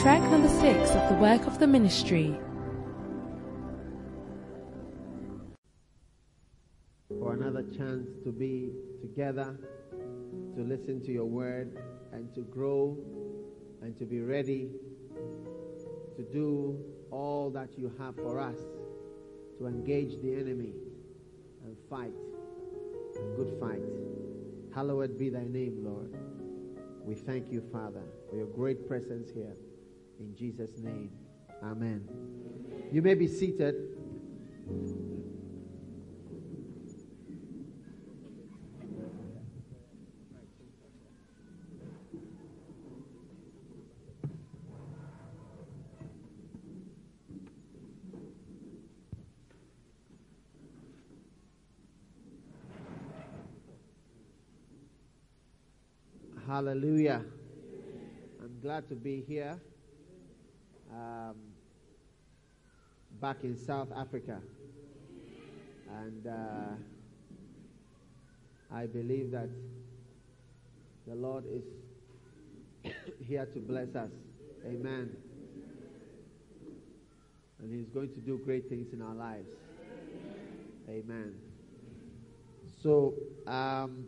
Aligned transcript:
track 0.00 0.22
number 0.30 0.48
six 0.48 0.92
of 0.92 1.10
the 1.10 1.14
work 1.16 1.46
of 1.46 1.58
the 1.58 1.66
ministry. 1.66 2.34
For 7.10 7.34
another 7.34 7.64
chance 7.76 8.08
to 8.24 8.32
be 8.32 8.70
together, 9.02 9.58
to 10.56 10.62
listen 10.62 11.02
to 11.04 11.12
your 11.12 11.26
word, 11.26 11.78
and 12.12 12.34
to 12.34 12.40
grow, 12.40 12.96
and 13.82 13.94
to 13.98 14.06
be 14.06 14.22
ready 14.22 14.70
to 16.16 16.22
do 16.32 16.82
all 17.10 17.50
that 17.50 17.78
you 17.78 17.92
have 17.98 18.16
for 18.16 18.40
us, 18.40 18.56
to 19.58 19.66
engage 19.66 20.18
the 20.22 20.32
enemy 20.32 20.72
and 21.66 21.76
fight 21.90 22.14
a 23.18 23.36
good 23.36 23.54
fight. 23.60 23.82
Hallowed 24.74 25.18
be 25.18 25.28
thy 25.28 25.44
name, 25.44 25.84
Lord. 25.84 26.14
We 27.04 27.14
thank 27.16 27.52
you, 27.52 27.62
Father, 27.70 28.04
for 28.30 28.36
your 28.36 28.46
great 28.46 28.88
presence 28.88 29.30
here. 29.30 29.56
In 30.20 30.36
Jesus' 30.36 30.76
name, 30.76 31.10
amen. 31.62 32.06
You 32.92 33.00
may 33.00 33.14
be 33.14 33.26
seated. 33.26 33.74
Hallelujah. 56.46 57.24
I'm 58.42 58.60
glad 58.60 58.86
to 58.90 58.94
be 58.94 59.24
here. 59.26 59.58
Um, 60.92 61.36
back 63.20 63.44
in 63.44 63.56
South 63.56 63.88
Africa. 63.94 64.40
And 65.88 66.26
uh, 66.26 66.74
I 68.74 68.86
believe 68.86 69.30
that 69.32 69.48
the 71.06 71.14
Lord 71.14 71.44
is 71.46 72.92
here 73.26 73.46
to 73.46 73.58
bless 73.60 73.94
us. 73.94 74.10
Amen. 74.64 75.16
And 77.58 77.74
He's 77.74 77.88
going 77.92 78.08
to 78.14 78.20
do 78.20 78.40
great 78.44 78.68
things 78.68 78.92
in 78.92 79.02
our 79.02 79.14
lives. 79.14 79.48
Amen. 80.88 81.34
So, 82.82 83.14
um, 83.46 84.06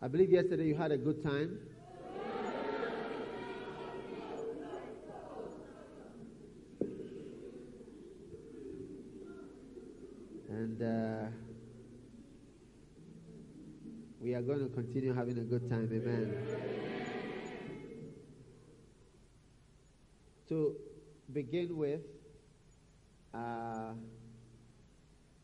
I 0.00 0.08
believe 0.08 0.30
yesterday 0.30 0.64
you 0.64 0.74
had 0.74 0.90
a 0.92 0.96
good 0.96 1.22
time. 1.22 1.58
And 10.62 10.80
uh, 10.80 11.26
we 14.20 14.32
are 14.32 14.42
going 14.42 14.60
to 14.60 14.68
continue 14.72 15.12
having 15.12 15.36
a 15.38 15.42
good 15.42 15.68
time. 15.68 15.90
Amen. 15.92 16.36
To 20.50 20.76
begin 21.32 21.76
with, 21.76 22.02
uh, 23.34 23.94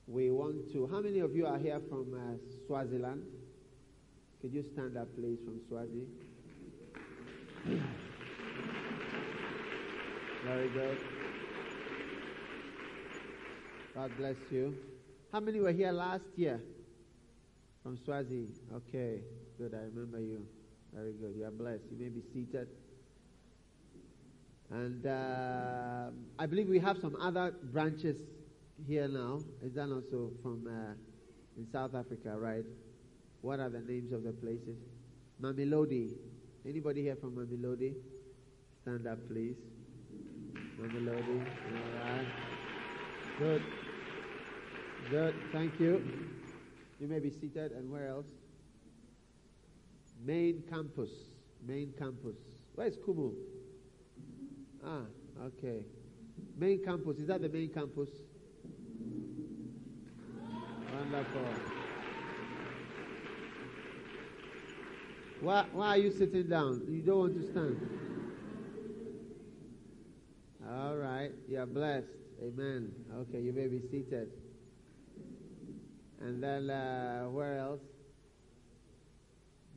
we 0.07 0.31
want 0.31 0.73
to. 0.73 0.87
How 0.87 1.01
many 1.01 1.19
of 1.19 1.35
you 1.35 1.49
are 1.49 1.59
here 1.59 1.81
from 1.89 2.15
uh, 2.15 2.37
Swaziland? 2.69 3.25
Could 4.41 4.53
you 4.53 4.65
stand 4.73 4.97
up, 4.97 5.09
please, 5.17 5.39
from 5.45 5.59
Swazi? 5.67 6.07
Very 10.45 10.69
good. 10.69 10.99
God 13.97 14.11
bless 14.17 14.37
you. 14.53 14.77
How 15.31 15.41
many 15.41 15.61
were 15.61 15.73
here 15.73 15.93
last 15.93 16.25
year 16.37 16.59
from 17.83 17.99
Swazi? 18.03 18.47
Okay, 18.75 19.21
good. 19.59 19.75
I 19.75 19.85
remember 19.85 20.19
you. 20.21 20.47
Very 20.95 21.13
good. 21.13 21.35
You 21.37 21.45
are 21.45 21.51
blessed. 21.51 21.83
You 21.91 21.99
may 21.99 22.09
be 22.09 22.23
seated. 22.33 22.69
And 24.71 25.05
uh, 25.07 26.11
I 26.39 26.47
believe 26.47 26.69
we 26.71 26.79
have 26.79 26.99
some 26.99 27.15
other 27.21 27.55
branches 27.65 28.17
here 28.87 29.07
now. 29.07 29.41
Is 29.63 29.75
that 29.75 29.91
also 29.91 30.31
from 30.43 30.67
uh, 30.67 30.95
in 31.59 31.71
South 31.71 31.95
Africa, 31.95 32.35
right? 32.39 32.65
What 33.43 33.61
are 33.61 33.69
the 33.69 33.81
names 33.81 34.13
of 34.13 34.23
the 34.23 34.33
places? 34.33 34.79
Mamelodi. 35.43 36.15
Anybody 36.67 37.03
here 37.03 37.17
from 37.17 37.37
Mamelodi? 37.37 37.93
Stand 38.81 39.07
up, 39.07 39.19
please. 39.29 39.57
Mamelodi. 40.81 41.45
All 41.69 42.17
right. 42.17 42.27
Good. 43.39 43.78
Good. 45.11 45.35
Thank 45.53 45.81
you. 45.81 46.03
You 47.01 47.09
may 47.09 47.19
be 47.19 47.31
seated. 47.31 47.73
And 47.73 47.91
where 47.91 48.09
else? 48.09 48.27
Main 50.23 50.63
campus. 50.69 51.11
Main 51.67 51.95
campus. 51.99 52.37
Where 52.75 52.87
is 52.87 52.99
Kumu? 52.99 53.33
Ah, 54.85 55.05
okay. 55.47 55.85
Main 56.59 56.85
campus. 56.85 57.17
Is 57.17 57.27
that 57.29 57.41
the 57.41 57.49
main 57.49 57.71
campus? 57.71 58.11
Wonderful. 60.95 61.41
Why, 65.41 65.65
why 65.73 65.89
are 65.89 65.99
you 65.99 66.11
sitting 66.11 66.49
down? 66.49 66.83
You 66.87 67.01
don't 67.01 67.19
want 67.19 67.35
to 67.41 67.51
stand. 67.51 67.89
All 70.71 70.97
right. 70.97 71.31
You 71.49 71.61
are 71.61 71.67
blessed. 71.67 72.09
Amen. 72.43 72.93
Okay, 73.21 73.41
you 73.41 73.55
may 73.55 73.69
be 73.69 73.81
seated. 73.81 74.29
And 76.21 76.43
then, 76.43 76.71
uh, 76.71 77.27
where 77.27 77.59
else? 77.59 77.81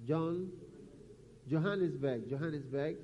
John? 0.07 0.51
Johannesburg. 1.49 2.29
Johannesburg. 2.29 2.97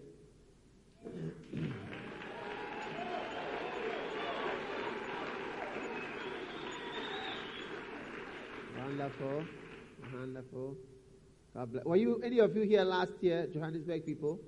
Wonderful. 8.77 9.45
Wonderful. 10.13 10.75
God 11.53 11.71
bless. 11.71 11.85
Were 11.85 11.95
you 11.95 12.21
any 12.23 12.39
of 12.39 12.55
you 12.55 12.63
here 12.63 12.83
last 12.83 13.11
year, 13.21 13.47
Johannesburg 13.53 14.05
people? 14.05 14.39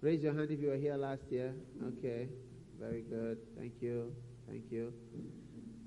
Raise 0.00 0.22
your 0.22 0.34
hand 0.34 0.50
if 0.50 0.60
you 0.60 0.68
were 0.68 0.76
here 0.76 0.96
last 0.96 1.22
year. 1.30 1.52
Okay, 1.98 2.28
very 2.78 3.02
good. 3.02 3.38
Thank 3.58 3.74
you. 3.80 4.12
Thank 4.48 4.64
you. 4.70 4.92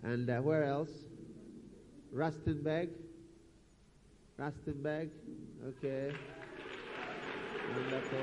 And 0.03 0.29
uh, 0.29 0.37
where 0.37 0.65
else? 0.65 0.89
Rustenburg. 2.13 2.89
Rustenburg. 4.39 5.09
Okay. 5.67 6.11
Wonderful. 7.75 8.17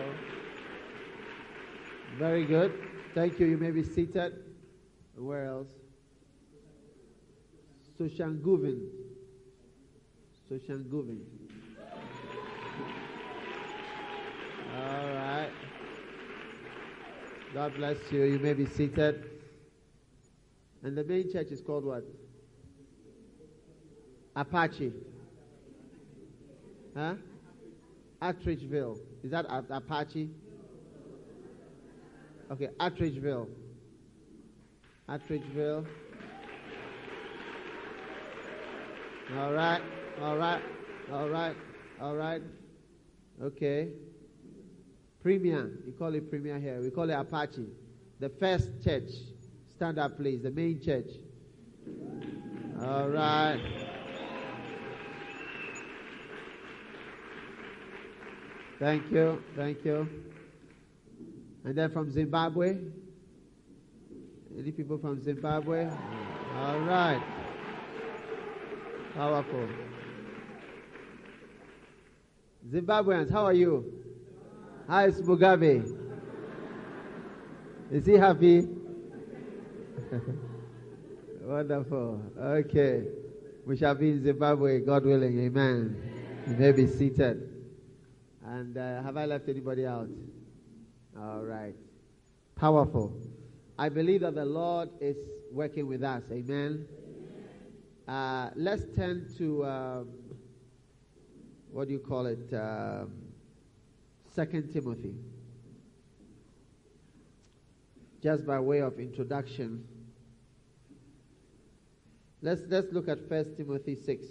Very 2.18 2.44
good. 2.44 2.72
Thank 3.14 3.40
you. 3.40 3.46
You 3.46 3.56
may 3.56 3.72
be 3.72 3.82
seated. 3.82 4.34
Where 5.16 5.46
else? 5.46 5.68
Soshanguven. 7.98 8.88
Soshanguven. 10.50 11.20
All 14.76 15.08
right. 15.14 15.50
God 17.52 17.74
bless 17.74 17.96
you. 18.10 18.22
You 18.22 18.38
may 18.38 18.52
be 18.52 18.66
seated. 18.66 19.24
And 20.82 20.96
the 20.96 21.04
main 21.04 21.30
church 21.30 21.48
is 21.48 21.60
called 21.60 21.84
what? 21.84 22.04
Apache. 24.36 24.92
Huh? 26.96 27.14
Atteridgeville. 28.22 28.98
Is 29.22 29.30
that 29.30 29.46
Apache? 29.48 30.30
Okay, 32.50 32.68
Atteridgeville. 32.78 33.48
Atteridgeville. 35.08 35.86
All 39.36 39.52
right, 39.52 39.80
all 40.20 40.36
right, 40.36 40.62
all 41.12 41.28
right, 41.28 41.56
all 42.00 42.16
right. 42.16 42.42
Okay. 43.40 43.88
Premier, 45.22 45.70
you 45.86 45.92
call 45.92 46.14
it 46.14 46.28
Premier 46.30 46.58
here. 46.58 46.80
We 46.80 46.90
call 46.90 47.08
it 47.10 47.14
Apache. 47.14 47.66
The 48.18 48.28
first 48.28 48.82
church. 48.82 49.10
Stand 49.76 49.98
up, 49.98 50.16
please. 50.16 50.42
The 50.42 50.50
main 50.50 50.80
church. 50.82 51.10
All 52.82 53.08
right. 53.08 53.89
Thank 58.80 59.12
you. 59.12 59.44
Thank 59.54 59.84
you. 59.84 60.08
And 61.64 61.76
then 61.76 61.90
from 61.90 62.10
Zimbabwe. 62.10 62.78
Any 64.58 64.72
people 64.72 64.96
from 64.96 65.22
Zimbabwe? 65.22 65.86
All 66.56 66.80
right. 66.80 67.22
Powerful. 69.14 69.68
Zimbabweans, 72.70 73.30
how 73.30 73.44
are 73.44 73.52
you? 73.52 73.84
How 74.88 75.04
is 75.04 75.20
Mugabe? 75.20 75.84
Is 77.90 78.06
he 78.06 78.14
happy? 78.14 78.66
Wonderful. 81.42 82.22
Okay. 82.38 83.02
We 83.66 83.76
shall 83.76 83.94
be 83.94 84.08
in 84.12 84.22
Zimbabwe, 84.22 84.80
God 84.80 85.04
willing. 85.04 85.38
Amen. 85.38 86.02
You 86.48 86.54
may 86.54 86.72
be 86.72 86.86
seated. 86.86 87.49
And 88.60 88.76
uh, 88.76 89.02
have 89.02 89.16
I 89.16 89.24
left 89.24 89.48
anybody 89.48 89.86
out? 89.86 90.10
All 91.18 91.40
right. 91.40 91.74
Powerful. 92.56 93.16
I 93.78 93.88
believe 93.88 94.20
that 94.20 94.34
the 94.34 94.44
Lord 94.44 94.90
is 95.00 95.16
working 95.50 95.86
with 95.86 96.02
us. 96.02 96.22
Amen. 96.30 96.86
Uh, 98.06 98.50
let's 98.56 98.82
turn 98.94 99.26
to 99.38 99.64
um, 99.64 100.08
what 101.72 101.86
do 101.88 101.94
you 101.94 102.00
call 102.00 102.26
it? 102.26 102.52
Um, 102.52 103.12
Second 104.34 104.70
Timothy. 104.74 105.14
Just 108.22 108.46
by 108.46 108.60
way 108.60 108.80
of 108.80 109.00
introduction, 109.00 109.88
let's 112.42 112.60
let's 112.68 112.92
look 112.92 113.08
at 113.08 113.26
First 113.26 113.56
Timothy 113.56 113.94
six. 113.94 114.26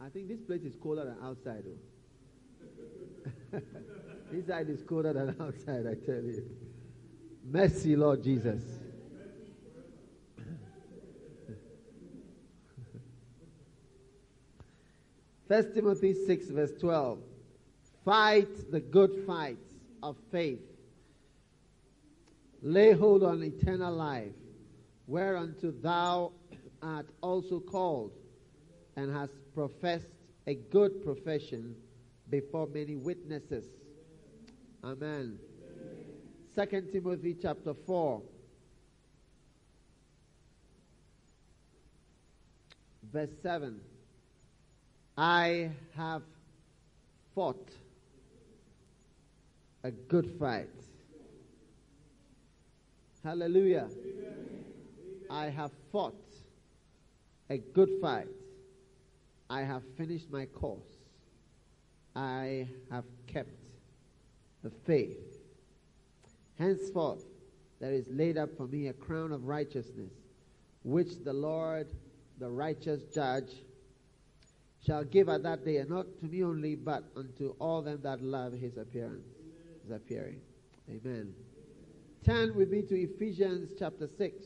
I 0.00 0.08
think 0.08 0.28
this 0.28 0.40
place 0.40 0.62
is 0.62 0.74
colder 0.74 1.04
than 1.04 1.18
outside, 1.22 1.64
though. 1.66 1.93
Inside 4.32 4.68
is 4.70 4.82
colder 4.82 5.12
than 5.12 5.36
outside, 5.40 5.86
I 5.86 5.94
tell 5.94 6.22
you. 6.22 6.44
Mercy, 7.44 7.94
Lord 7.94 8.22
Jesus. 8.24 8.62
First 15.48 15.74
Timothy 15.74 16.14
6, 16.26 16.46
verse 16.48 16.72
12. 16.80 17.18
Fight 18.04 18.70
the 18.70 18.80
good 18.80 19.24
fight 19.26 19.58
of 20.02 20.16
faith. 20.30 20.60
Lay 22.62 22.92
hold 22.92 23.22
on 23.22 23.42
eternal 23.42 23.94
life, 23.94 24.32
whereunto 25.06 25.70
thou 25.70 26.32
art 26.82 27.06
also 27.20 27.60
called, 27.60 28.12
and 28.96 29.14
hast 29.14 29.32
professed 29.54 30.08
a 30.46 30.54
good 30.54 31.04
profession 31.04 31.76
before 32.30 32.66
many 32.66 32.96
witnesses. 32.96 33.64
Amen. 34.82 35.38
Second 36.54 36.92
Timothy 36.92 37.36
chapter 37.40 37.74
4. 37.74 38.22
Verse 43.12 43.30
7. 43.42 43.80
I 45.16 45.70
have 45.96 46.22
fought 47.34 47.68
a 49.84 49.90
good 49.90 50.36
fight. 50.38 50.68
Hallelujah. 53.22 53.88
I 55.30 55.46
have 55.46 55.70
fought 55.92 56.14
a 57.48 57.58
good 57.58 57.90
fight. 58.00 58.28
I 59.48 59.62
have 59.62 59.82
finished 59.96 60.30
my 60.30 60.46
course. 60.46 60.93
I 62.16 62.68
have 62.90 63.04
kept 63.26 63.50
the 64.62 64.70
faith. 64.70 65.38
Henceforth, 66.58 67.24
there 67.80 67.92
is 67.92 68.04
laid 68.08 68.38
up 68.38 68.56
for 68.56 68.66
me 68.66 68.88
a 68.88 68.92
crown 68.92 69.32
of 69.32 69.46
righteousness, 69.46 70.12
which 70.84 71.24
the 71.24 71.32
Lord, 71.32 71.88
the 72.38 72.48
righteous 72.48 73.02
judge, 73.12 73.50
shall 74.86 75.04
give 75.04 75.28
at 75.28 75.42
that 75.42 75.64
day, 75.64 75.78
and 75.78 75.90
not 75.90 76.06
to 76.20 76.26
me 76.26 76.44
only, 76.44 76.74
but 76.74 77.04
unto 77.16 77.54
all 77.58 77.82
them 77.82 78.00
that 78.02 78.22
love 78.22 78.52
his 78.52 78.76
appearance, 78.76 79.26
his 79.82 79.90
appearing. 79.90 80.40
Amen. 80.88 81.34
Turn 82.24 82.54
with 82.54 82.70
me 82.70 82.82
to 82.82 82.94
Ephesians 82.94 83.72
chapter 83.78 84.08
6, 84.18 84.36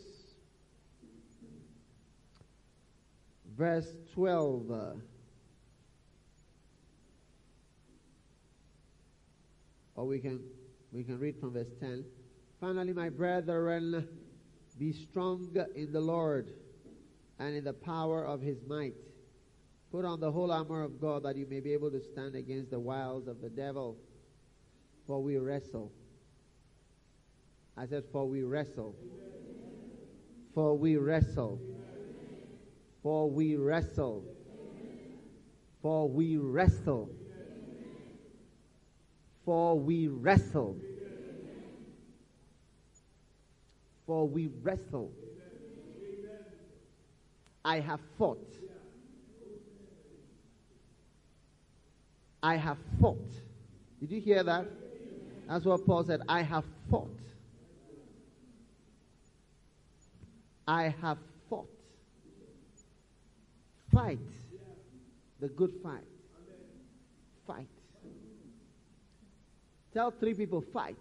verse 3.57 3.93
12. 4.15 5.01
Or 9.99 10.07
we 10.07 10.21
can 10.21 10.39
we 10.93 11.03
can 11.03 11.19
read 11.19 11.41
from 11.41 11.55
verse 11.55 11.73
10. 11.81 12.05
Finally, 12.61 12.93
my 12.93 13.09
brethren, 13.09 14.07
be 14.79 14.93
strong 14.93 15.49
in 15.75 15.93
the 15.93 16.01
Lord 16.01 16.53
and 17.41 17.57
in 17.57 17.65
the 17.65 17.73
power 17.73 18.25
of 18.25 18.41
his 18.41 18.59
might. 18.65 18.95
Put 19.91 20.05
on 20.05 20.21
the 20.21 20.31
whole 20.31 20.53
armor 20.53 20.85
of 20.85 21.01
God 21.01 21.25
that 21.25 21.37
you 21.37 21.47
may 21.51 21.59
be 21.59 21.73
able 21.73 21.91
to 21.91 22.01
stand 22.01 22.37
against 22.37 22.71
the 22.71 22.79
wiles 22.79 23.27
of 23.27 23.41
the 23.41 23.51
devil. 23.51 23.97
For 25.05 25.21
we 25.21 25.37
wrestle. 25.37 25.91
I 27.77 27.87
said, 27.87 28.05
for 28.13 28.25
we 28.25 28.45
wrestle. 28.45 28.95
For 30.55 30.79
we 30.79 30.97
wrestle. 30.97 31.61
For 33.03 33.29
we 33.29 33.57
wrestle. 33.57 34.25
For 35.83 36.09
we 36.09 36.37
wrestle. 36.37 37.11
For 39.49 39.79
we 39.79 40.09
wrestle. 40.09 40.77
For 44.07 44.29
we 44.29 44.51
wrestle. 44.63 45.11
I 47.65 47.81
have 47.81 48.01
fought. 48.19 48.47
I 52.43 52.57
have 52.57 52.77
fought. 53.01 53.17
Did 54.01 54.11
you 54.11 54.21
hear 54.21 54.43
that? 54.43 54.67
That's 55.49 55.65
what 55.65 55.87
Paul 55.87 56.05
said. 56.05 56.21
I 56.29 56.43
have 56.43 56.65
fought. 56.91 57.09
I 60.67 60.95
have 61.01 61.17
fought. 61.49 61.71
Fight. 63.95 64.19
The 65.41 65.49
good 65.49 65.73
fight. 65.83 66.05
Fight. 67.47 67.78
Tell 69.99 70.13
three 70.13 70.35
people, 70.35 70.61
fight. 70.73 70.95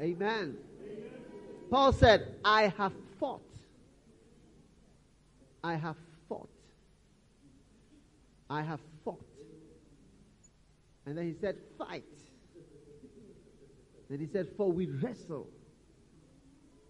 Amen. 0.00 0.56
Paul 1.70 1.92
said, 1.92 2.34
I 2.44 2.72
have 2.76 2.92
fought. 3.20 3.40
I 5.62 5.76
have 5.76 5.94
fought. 6.28 6.50
I 8.50 8.62
have 8.62 8.80
fought. 9.04 9.22
And 11.06 11.16
then 11.16 11.26
he 11.26 11.36
said, 11.40 11.58
fight. 11.78 12.02
Then 14.08 14.18
he 14.18 14.26
said, 14.26 14.48
for 14.56 14.72
we 14.72 14.86
wrestle. 14.86 15.46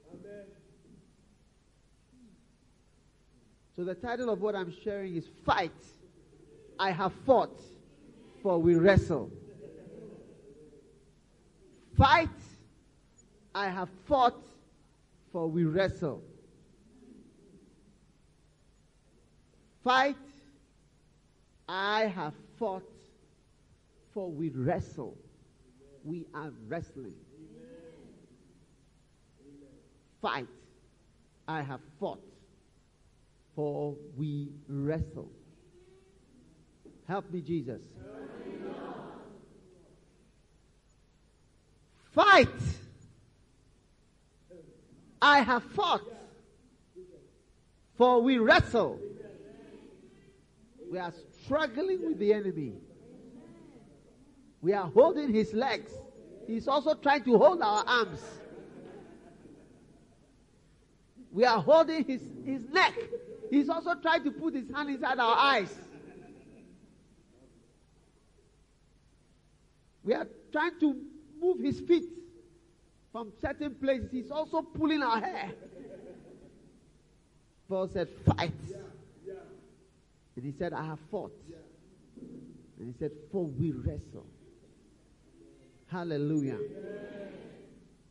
Amen. 0.09 0.47
So 3.77 3.85
the 3.85 3.95
title 3.95 4.31
of 4.31 4.41
what 4.41 4.57
I'm 4.57 4.73
sharing 4.83 5.17
is 5.17 5.27
Fight. 5.45 5.73
I 6.81 6.93
have 6.93 7.13
fought, 7.27 7.61
for 8.43 8.59
we 8.59 8.75
wrestle. 8.75 9.31
Fight. 11.99 12.31
I 13.55 13.69
have 13.69 13.91
fought, 14.07 14.43
for 15.31 15.47
we 15.47 15.65
wrestle. 15.65 16.23
Fight. 19.85 20.17
I 21.69 22.07
have 22.07 22.33
fought, 22.59 22.91
for 24.15 24.31
we 24.31 24.49
wrestle. 24.49 25.19
We 26.03 26.25
are 26.33 26.51
wrestling. 26.67 27.13
Fight. 30.23 30.49
I 31.47 31.61
have 31.61 31.81
fought, 31.99 32.25
for 33.55 33.95
we 34.17 34.49
wrestle. 34.67 35.31
Help 37.11 37.29
me, 37.33 37.41
Jesus. 37.41 37.81
Fight. 42.13 42.49
I 45.21 45.41
have 45.41 45.65
fought. 45.65 46.03
For 47.97 48.23
we 48.23 48.39
wrestle. 48.39 49.01
We 50.89 50.99
are 50.99 51.13
struggling 51.43 52.07
with 52.07 52.21
the 52.21 52.33
enemy. 52.33 52.75
We 54.63 54.73
are 54.73 54.87
holding 54.87 55.35
his 55.35 55.53
legs. 55.53 55.91
He's 56.47 56.69
also 56.69 56.95
trying 56.95 57.25
to 57.25 57.37
hold 57.37 57.61
our 57.61 57.83
arms. 57.89 58.23
We 61.33 61.45
are 61.45 61.61
holding 61.61 62.05
his, 62.05 62.21
his 62.47 62.69
neck. 62.69 62.95
He's 63.51 63.69
also 63.69 63.97
trying 63.97 64.23
to 64.23 64.31
put 64.31 64.55
his 64.55 64.71
hand 64.73 64.91
inside 64.91 65.19
our 65.19 65.37
eyes. 65.37 65.75
We 70.03 70.15
are 70.15 70.27
trying 70.53 70.79
to 70.81 70.97
move 71.41 71.61
his 71.61 71.81
feet 71.81 72.05
from 73.13 73.33
certain 73.41 73.75
places. 73.75 74.09
He's 74.11 74.31
also 74.31 74.63
pulling 74.63 75.03
our 75.03 75.21
hair. 75.21 75.51
Paul 77.69 77.89
said, 77.89 78.09
Fight. 78.27 78.53
And 80.37 80.45
he 80.45 80.53
said, 80.59 80.73
I 80.73 80.85
have 80.85 80.99
fought. 81.11 81.37
And 82.79 82.93
he 82.93 82.95
said, 82.99 83.13
For 83.31 83.45
we 83.45 83.73
wrestle. 83.73 84.27
Hallelujah. 85.87 86.59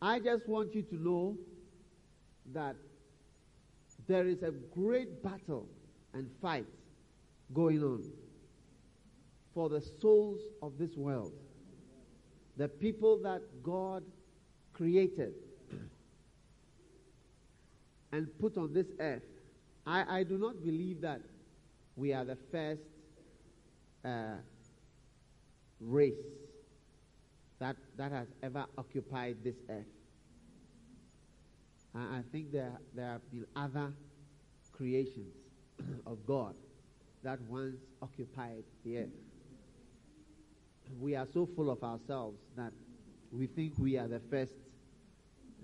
I 0.01 0.19
just 0.19 0.48
want 0.48 0.75
you 0.75 0.84
to 0.84 0.96
know 0.96 1.38
that 2.53 2.75
there 4.08 4.27
is 4.27 4.43
a 4.43 4.51
great 4.51 5.24
battle 5.24 5.67
and 6.13 6.29
fight 6.41 6.65
going 7.53 7.84
on 7.84 8.03
for 9.53 9.69
the 9.69 9.81
souls 10.01 10.39
of 10.62 10.77
this 10.77 10.96
world. 10.96 11.34
The 12.59 12.67
people 12.67 13.17
that 13.23 13.41
God 13.63 14.03
created 14.73 15.33
and 18.11 18.27
put 18.37 18.57
on 18.57 18.73
this 18.73 18.87
earth. 18.99 19.23
I, 19.87 20.19
I 20.19 20.23
do 20.23 20.37
not 20.37 20.61
believe 20.61 20.99
that 20.99 21.21
we 21.95 22.11
are 22.11 22.25
the 22.25 22.35
first 22.51 22.81
uh, 24.03 24.39
race 25.79 26.13
that, 27.59 27.77
that 27.95 28.11
has 28.11 28.27
ever 28.43 28.65
occupied 28.77 29.37
this 29.41 29.55
earth. 29.69 29.85
I, 31.95 31.99
I 31.99 32.23
think 32.29 32.51
there, 32.51 32.77
there 32.93 33.07
have 33.07 33.31
been 33.31 33.45
other 33.55 33.93
creations 34.73 35.33
of 36.05 36.25
God 36.25 36.55
that 37.23 37.39
once 37.43 37.77
occupied 38.01 38.65
the 38.83 38.97
earth. 38.97 39.28
We 40.98 41.15
are 41.15 41.27
so 41.34 41.48
full 41.55 41.69
of 41.69 41.84
ourselves 41.84 42.38
that 42.55 42.72
we 43.31 43.48
think 43.48 43.74
we 43.77 43.98
are 43.98 44.08
the 44.08 44.22
first 44.29 44.53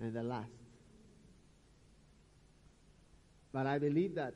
and 0.00 0.14
the 0.14 0.22
last. 0.22 0.50
But 3.52 3.66
I 3.66 3.78
believe 3.78 4.14
that 4.14 4.34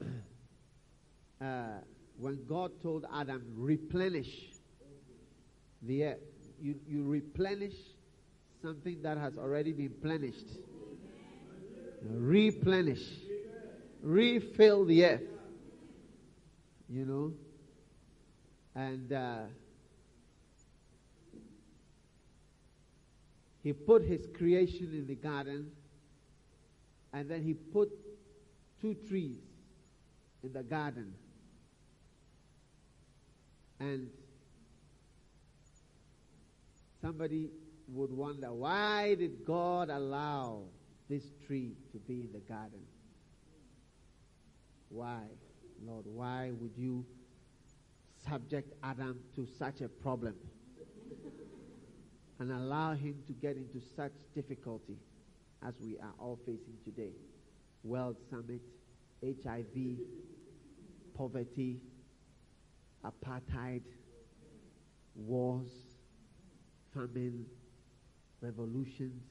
uh, 1.40 1.80
when 2.18 2.38
God 2.46 2.70
told 2.82 3.06
Adam, 3.12 3.42
replenish 3.56 4.28
the 5.82 6.04
earth, 6.04 6.18
you, 6.60 6.76
you 6.86 7.02
replenish 7.04 7.74
something 8.62 9.02
that 9.02 9.18
has 9.18 9.36
already 9.36 9.72
been 9.72 9.94
plenished. 10.02 10.46
Replenish. 12.02 13.02
Refill 14.02 14.84
the 14.84 15.04
earth. 15.04 15.22
You 16.88 17.06
know? 17.06 17.32
And 18.74 19.12
uh, 19.12 19.38
he 23.62 23.72
put 23.72 24.02
his 24.02 24.26
creation 24.36 24.90
in 24.92 25.06
the 25.06 25.14
garden, 25.14 25.70
and 27.12 27.28
then 27.28 27.42
he 27.42 27.54
put 27.54 27.90
two 28.80 28.94
trees 29.08 29.42
in 30.42 30.52
the 30.52 30.62
garden. 30.62 31.12
And 33.78 34.08
somebody 37.00 37.50
would 37.88 38.12
wonder 38.12 38.52
why 38.52 39.14
did 39.14 39.44
God 39.44 39.90
allow 39.90 40.62
this 41.08 41.24
tree 41.46 41.72
to 41.92 41.98
be 41.98 42.20
in 42.20 42.32
the 42.32 42.40
garden? 42.40 42.80
Why, 44.88 45.22
Lord, 45.84 46.04
why 46.06 46.52
would 46.58 46.72
you 46.76 47.04
subject 48.28 48.74
Adam 48.82 49.18
to 49.34 49.46
such 49.58 49.80
a 49.80 49.88
problem 49.88 50.34
and 52.40 52.50
allow 52.50 52.94
him 52.94 53.16
to 53.26 53.34
get 53.34 53.56
into 53.56 53.80
such 53.94 54.12
difficulty 54.34 54.96
as 55.62 55.74
we 55.80 55.98
are 55.98 56.14
all 56.18 56.38
facing 56.46 56.74
today? 56.84 57.12
World 57.84 58.16
Summit, 58.30 58.62
HIV, 59.22 59.98
poverty, 61.14 61.76
apartheid, 63.04 63.82
wars, 65.14 65.68
famine, 66.94 67.44
revolutions, 68.40 69.22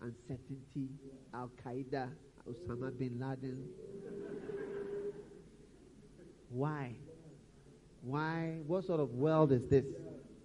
uncertainty, 0.00 0.88
Al 1.34 1.50
Qaeda, 1.62 2.08
Osama 2.48 2.96
bin 2.98 3.20
Laden. 3.20 3.62
Why? 6.48 6.92
Why? 8.00 8.56
What 8.66 8.84
sort 8.86 9.00
of 9.00 9.10
world 9.10 9.52
is 9.52 9.66
this? 9.68 9.84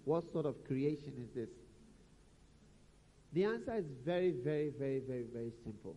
What 0.06 0.22
sort 0.32 0.46
of 0.46 0.64
creation 0.64 1.14
is 1.20 1.34
this? 1.34 1.48
The 3.32 3.42
answer 3.42 3.74
is 3.74 3.86
very, 4.04 4.30
very, 4.30 4.70
very, 4.70 5.00
very, 5.00 5.24
very 5.32 5.52
simple. 5.64 5.96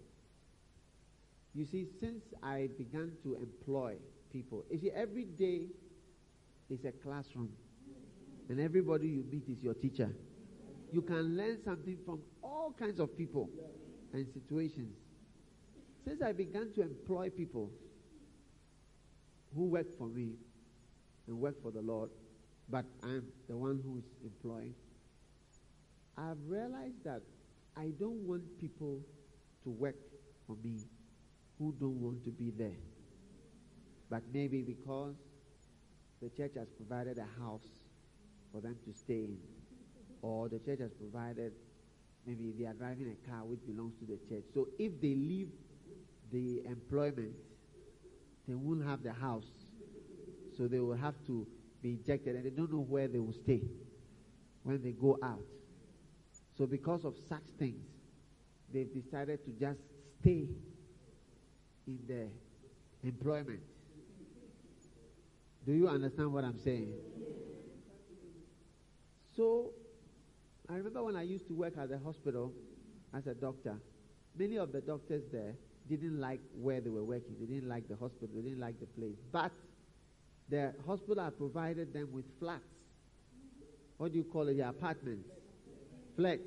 You 1.53 1.63
see, 1.63 1.85
since 1.99 2.23
I 2.41 2.69
began 2.75 3.11
to 3.21 3.35
employ 3.35 3.97
people, 4.33 4.65
you 4.71 4.79
see, 4.79 4.89
every 4.89 5.25
day 5.25 5.67
is 6.71 6.85
a 6.85 6.91
classroom, 6.91 7.51
and 8.49 8.59
everybody 8.59 9.07
you 9.09 9.23
meet 9.31 9.47
is 9.47 9.61
your 9.61 9.75
teacher. 9.75 10.09
You 10.91 11.03
can 11.03 11.37
learn 11.37 11.59
something 11.63 11.99
from 12.03 12.19
all 12.41 12.73
kinds 12.79 12.99
of 12.99 13.15
people 13.15 13.47
and 14.11 14.25
situations. 14.33 14.95
Since 16.03 16.23
I 16.23 16.31
began 16.31 16.71
to 16.73 16.81
employ 16.81 17.29
people 17.29 17.69
who 19.55 19.65
work 19.65 19.85
for 19.99 20.07
me 20.07 20.31
and 21.27 21.39
work 21.39 21.61
for 21.61 21.69
the 21.69 21.81
Lord, 21.81 22.09
but 22.69 22.85
I'm 23.03 23.23
the 23.47 23.57
one 23.57 23.81
who's 23.83 24.05
employing, 24.23 24.73
I've 26.17 26.37
realized 26.47 27.03
that 27.05 27.21
I 27.75 27.91
don't 27.99 28.27
want 28.27 28.43
people 28.59 28.99
to 29.63 29.69
work 29.69 29.95
for 30.45 30.55
me 30.63 30.79
who 31.57 31.73
don't 31.79 32.01
want 32.01 32.23
to 32.25 32.29
be 32.29 32.51
there. 32.51 32.77
But 34.09 34.23
maybe 34.33 34.61
because 34.61 35.15
the 36.21 36.29
church 36.29 36.51
has 36.57 36.67
provided 36.69 37.17
a 37.19 37.41
house 37.41 37.67
for 38.51 38.61
them 38.61 38.75
to 38.85 38.93
stay 38.93 39.25
in, 39.25 39.37
or 40.21 40.49
the 40.49 40.59
church 40.59 40.79
has 40.79 40.91
provided, 40.93 41.53
maybe 42.25 42.53
they 42.57 42.65
are 42.65 42.73
driving 42.73 43.15
a 43.15 43.29
car 43.29 43.45
which 43.45 43.59
belongs 43.65 43.93
to 43.99 44.05
the 44.05 44.17
church. 44.27 44.43
So 44.53 44.67
if 44.77 44.99
they 45.01 45.15
leave 45.15 45.49
the 46.31 46.63
employment, 46.65 47.33
they 48.47 48.55
won't 48.55 48.83
have 48.85 49.03
the 49.03 49.13
house. 49.13 49.49
So 50.57 50.67
they 50.67 50.79
will 50.79 50.97
have 50.97 51.15
to 51.27 51.47
be 51.81 51.97
ejected 52.01 52.35
and 52.35 52.45
they 52.45 52.49
don't 52.49 52.71
know 52.71 52.81
where 52.81 53.07
they 53.07 53.19
will 53.19 53.33
stay 53.33 53.61
when 54.63 54.81
they 54.83 54.91
go 54.91 55.17
out. 55.23 55.43
So 56.57 56.65
because 56.65 57.05
of 57.05 57.15
such 57.27 57.45
things, 57.57 57.85
they've 58.73 58.93
decided 58.93 59.43
to 59.45 59.51
just 59.51 59.79
stay 60.19 60.47
in 61.87 61.99
their 62.07 62.27
employment. 63.03 63.61
Do 65.65 65.73
you 65.73 65.87
understand 65.87 66.33
what 66.33 66.43
I'm 66.43 66.59
saying? 66.59 66.93
So, 69.35 69.71
I 70.69 70.75
remember 70.75 71.03
when 71.03 71.15
I 71.15 71.23
used 71.23 71.47
to 71.47 71.53
work 71.53 71.77
at 71.77 71.89
the 71.89 71.97
hospital 71.99 72.51
as 73.13 73.27
a 73.27 73.33
doctor, 73.33 73.75
many 74.37 74.57
of 74.57 74.71
the 74.71 74.81
doctors 74.81 75.23
there 75.31 75.53
didn't 75.89 76.19
like 76.19 76.41
where 76.53 76.81
they 76.81 76.89
were 76.89 77.03
working. 77.03 77.35
They 77.39 77.45
didn't 77.45 77.69
like 77.69 77.87
the 77.87 77.95
hospital. 77.95 78.29
They 78.35 78.41
didn't 78.41 78.59
like 78.59 78.79
the 78.79 78.85
place. 78.85 79.17
But 79.31 79.51
the 80.49 80.73
hospital 80.85 81.23
had 81.23 81.37
provided 81.37 81.93
them 81.93 82.09
with 82.11 82.25
flats. 82.39 82.63
What 83.97 84.11
do 84.11 84.17
you 84.17 84.23
call 84.23 84.47
it? 84.47 84.57
The 84.57 84.67
apartments. 84.69 85.29
Flats. 86.15 86.41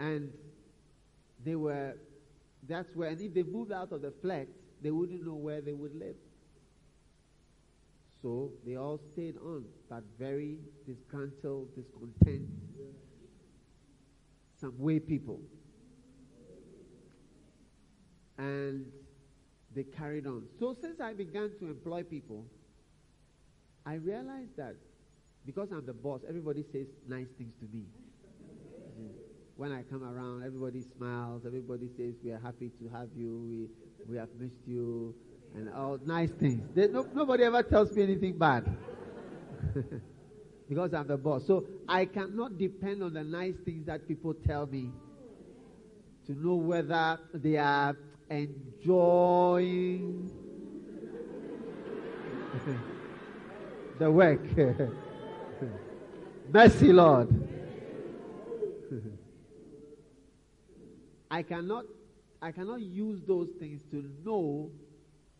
And 0.00 0.32
they 1.44 1.54
were 1.54 1.94
that's 2.68 2.94
where, 2.94 3.10
and 3.10 3.20
if 3.20 3.34
they 3.34 3.42
moved 3.42 3.72
out 3.72 3.92
of 3.92 4.02
the 4.02 4.12
flat, 4.22 4.46
they 4.82 4.90
wouldn't 4.90 5.24
know 5.24 5.34
where 5.34 5.60
they 5.60 5.72
would 5.72 5.94
live. 5.94 6.16
So 8.22 8.52
they 8.66 8.76
all 8.76 8.98
stayed 9.12 9.36
on, 9.36 9.64
but 9.90 10.02
very 10.18 10.56
disgruntled, 10.86 11.74
discontent, 11.74 12.48
some 14.58 14.72
way 14.78 14.98
people. 14.98 15.40
And 18.38 18.86
they 19.74 19.84
carried 19.84 20.26
on. 20.26 20.44
So 20.58 20.74
since 20.80 21.00
I 21.00 21.12
began 21.12 21.50
to 21.58 21.66
employ 21.66 22.02
people, 22.02 22.44
I 23.86 23.94
realized 23.94 24.56
that 24.56 24.76
because 25.44 25.68
I'm 25.72 25.84
the 25.84 25.92
boss, 25.92 26.20
everybody 26.28 26.64
says 26.72 26.86
nice 27.06 27.26
things 27.36 27.52
to 27.60 27.76
me 27.76 27.84
mm. 29.00 29.08
when 29.56 29.72
I 29.72 29.82
come 29.82 30.02
around, 30.02 30.42
everybody 30.44 30.82
smiles. 30.96 31.42
Everybody 31.46 31.88
says, 31.96 32.14
We 32.24 32.30
are 32.30 32.40
happy 32.40 32.70
to 32.80 32.88
have 32.96 33.08
you. 33.14 33.68
We, 34.08 34.12
we 34.12 34.16
have 34.16 34.28
missed 34.38 34.66
you. 34.66 35.14
And 35.54 35.72
all 35.72 35.98
nice 36.04 36.30
things. 36.30 36.60
They, 36.74 36.88
no, 36.88 37.06
nobody 37.14 37.44
ever 37.44 37.62
tells 37.62 37.94
me 37.94 38.02
anything 38.02 38.36
bad. 38.36 38.76
because 40.68 40.92
I'm 40.94 41.06
the 41.06 41.16
boss. 41.16 41.46
So 41.46 41.64
I 41.88 42.06
cannot 42.06 42.58
depend 42.58 43.02
on 43.02 43.14
the 43.14 43.22
nice 43.22 43.54
things 43.64 43.86
that 43.86 44.08
people 44.08 44.34
tell 44.34 44.66
me 44.66 44.90
to 46.26 46.32
know 46.32 46.54
whether 46.54 47.18
they 47.34 47.56
are 47.56 47.96
enjoying 48.30 50.30
the 53.98 54.10
work. 54.10 54.40
Mercy, 56.52 56.92
Lord. 56.92 57.28
I 61.30 61.42
cannot, 61.42 61.84
I 62.40 62.52
cannot 62.52 62.80
use 62.80 63.20
those 63.26 63.48
things 63.58 63.82
to 63.90 64.04
know 64.24 64.70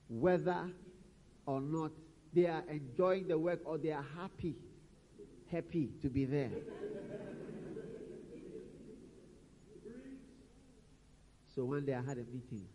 whether 0.08 0.68
or 1.46 1.60
not, 1.60 1.92
they 2.32 2.46
are 2.46 2.64
enjoying 2.68 3.28
the 3.28 3.38
work 3.38 3.60
or 3.64 3.78
they 3.78 3.92
are 3.92 4.04
happy, 4.18 4.56
happy 5.52 5.90
to 6.02 6.08
be 6.08 6.24
there. 6.24 6.50
so 11.54 11.64
one 11.64 11.84
day 11.84 11.94
I 11.94 12.02
had 12.02 12.18
a 12.18 12.24
meeting 12.32 12.66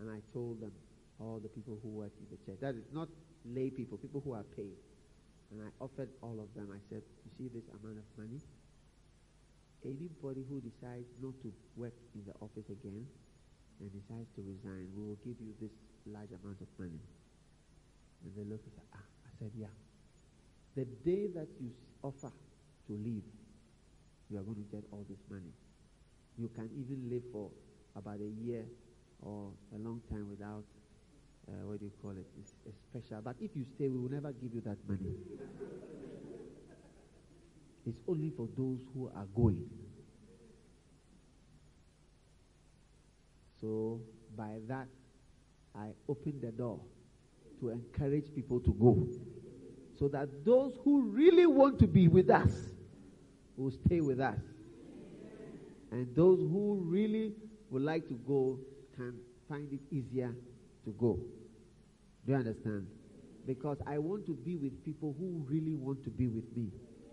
and 0.00 0.10
I 0.10 0.20
told 0.32 0.60
them, 0.60 0.72
all 1.18 1.40
the 1.40 1.48
people 1.48 1.78
who 1.82 1.88
work 1.88 2.12
in 2.20 2.26
the 2.28 2.36
church, 2.44 2.60
that 2.60 2.74
is 2.74 2.84
not 2.92 3.08
lay 3.44 3.70
people, 3.70 3.96
people 3.96 4.20
who 4.20 4.34
are 4.34 4.44
paid. 4.56 4.76
And 5.50 5.62
I 5.62 5.70
offered 5.80 6.10
all 6.20 6.36
of 6.40 6.52
them, 6.54 6.68
I 6.74 6.80
said, 6.90 7.02
you 7.24 7.30
see 7.38 7.48
this 7.48 7.64
amount 7.72 7.98
of 7.98 8.08
money? 8.18 8.40
Anybody 9.84 10.44
who 10.48 10.60
decides 10.60 11.06
not 11.22 11.32
to 11.42 11.52
work 11.76 11.94
in 12.14 12.22
the 12.26 12.34
office 12.42 12.68
again 12.68 13.06
and 13.80 13.88
decides 13.92 14.28
to 14.36 14.42
resign, 14.42 14.90
we 14.96 15.02
will 15.08 15.20
give 15.24 15.40
you 15.40 15.54
this 15.60 15.70
large 16.04 16.32
amount 16.36 16.60
of 16.60 16.68
money. 16.78 17.00
And 18.24 18.32
they 18.36 18.44
looked 18.44 18.66
and 18.66 18.74
said, 18.74 18.88
ah, 18.92 19.06
I 19.24 19.30
said, 19.38 19.52
yeah. 19.56 19.72
The 20.74 20.84
day 21.06 21.28
that 21.32 21.48
you 21.60 21.70
offer 22.02 22.32
to 22.88 22.92
leave, 22.92 23.24
you 24.28 24.38
are 24.38 24.42
going 24.42 24.60
to 24.60 24.68
get 24.68 24.84
all 24.90 25.06
this 25.08 25.22
money. 25.30 25.54
You 26.36 26.50
can 26.52 26.68
even 26.76 27.08
live 27.08 27.22
for 27.32 27.48
about 27.94 28.20
a 28.20 28.32
year 28.44 28.64
or 29.22 29.50
a 29.74 29.78
long 29.78 30.00
time 30.10 30.28
without, 30.28 30.64
uh, 31.48 31.66
what 31.66 31.78
do 31.80 31.86
you 31.86 31.92
call 32.02 32.12
it? 32.12 32.26
It's, 32.40 32.52
it's 32.66 32.78
special. 32.90 33.20
But 33.22 33.36
if 33.40 33.50
you 33.54 33.64
stay, 33.64 33.88
we 33.88 33.98
will 33.98 34.10
never 34.10 34.32
give 34.32 34.54
you 34.54 34.60
that 34.62 34.78
money. 34.88 35.14
it's 37.86 38.00
only 38.08 38.30
for 38.30 38.48
those 38.56 38.80
who 38.94 39.10
are 39.14 39.26
going. 39.34 39.68
So 43.60 44.00
by 44.36 44.58
that, 44.68 44.86
I 45.74 45.88
opened 46.08 46.42
the 46.42 46.52
door 46.52 46.80
to 47.60 47.70
encourage 47.70 48.34
people 48.34 48.60
to 48.60 48.72
go. 48.72 49.06
So 49.98 50.08
that 50.08 50.44
those 50.44 50.74
who 50.84 51.02
really 51.02 51.46
want 51.46 51.78
to 51.78 51.86
be 51.86 52.08
with 52.08 52.28
us 52.30 52.50
will 53.56 53.72
stay 53.86 54.00
with 54.00 54.20
us. 54.20 54.38
And 55.90 56.14
those 56.14 56.40
who 56.40 56.82
really 56.84 57.32
would 57.70 57.82
like 57.82 58.06
to 58.08 58.14
go 58.26 58.58
can 58.96 59.14
find 59.48 59.72
it 59.72 59.80
easier 59.90 60.34
to 60.84 60.90
go. 60.98 61.18
Do 62.24 62.32
you 62.32 62.34
understand? 62.34 62.86
Because 63.46 63.78
I 63.86 63.98
want 63.98 64.26
to 64.26 64.34
be 64.34 64.56
with 64.56 64.84
people 64.84 65.14
who 65.18 65.44
really 65.48 65.74
want 65.74 66.02
to 66.04 66.10
be 66.10 66.26
with 66.26 66.44
me, 66.56 66.68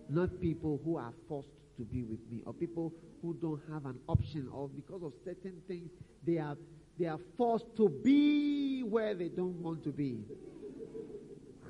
not 0.09 0.41
people 0.41 0.81
who 0.83 0.97
are 0.97 1.13
forced 1.27 1.49
to 1.77 1.83
be 1.83 2.03
with 2.03 2.19
me, 2.31 2.41
or 2.45 2.53
people 2.53 2.91
who 3.21 3.35
don't 3.41 3.61
have 3.71 3.85
an 3.85 3.99
option, 4.07 4.49
or 4.51 4.67
because 4.69 5.03
of 5.03 5.13
certain 5.23 5.61
things 5.67 5.89
they 6.25 6.37
are 6.37 6.57
they 6.99 7.05
are 7.05 7.19
forced 7.37 7.75
to 7.75 7.89
be 7.89 8.81
where 8.81 9.15
they 9.15 9.27
don't 9.29 9.61
want 9.61 9.83
to 9.83 9.91
be. 9.91 10.19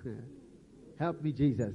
Help 1.00 1.22
me, 1.22 1.32
Jesus. 1.32 1.74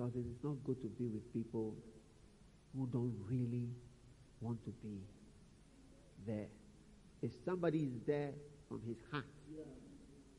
because 0.00 0.14
it 0.14 0.20
is 0.20 0.38
not 0.42 0.54
good 0.64 0.80
to 0.80 0.88
be 0.88 1.06
with 1.08 1.32
people 1.32 1.74
who 2.76 2.86
don't 2.86 3.14
really 3.28 3.68
want 4.40 4.62
to 4.64 4.70
be 4.82 4.98
there. 6.26 6.46
If 7.22 7.32
somebody 7.44 7.80
is 7.80 8.00
there 8.06 8.30
from 8.68 8.80
his 8.86 8.96
heart, 9.10 9.24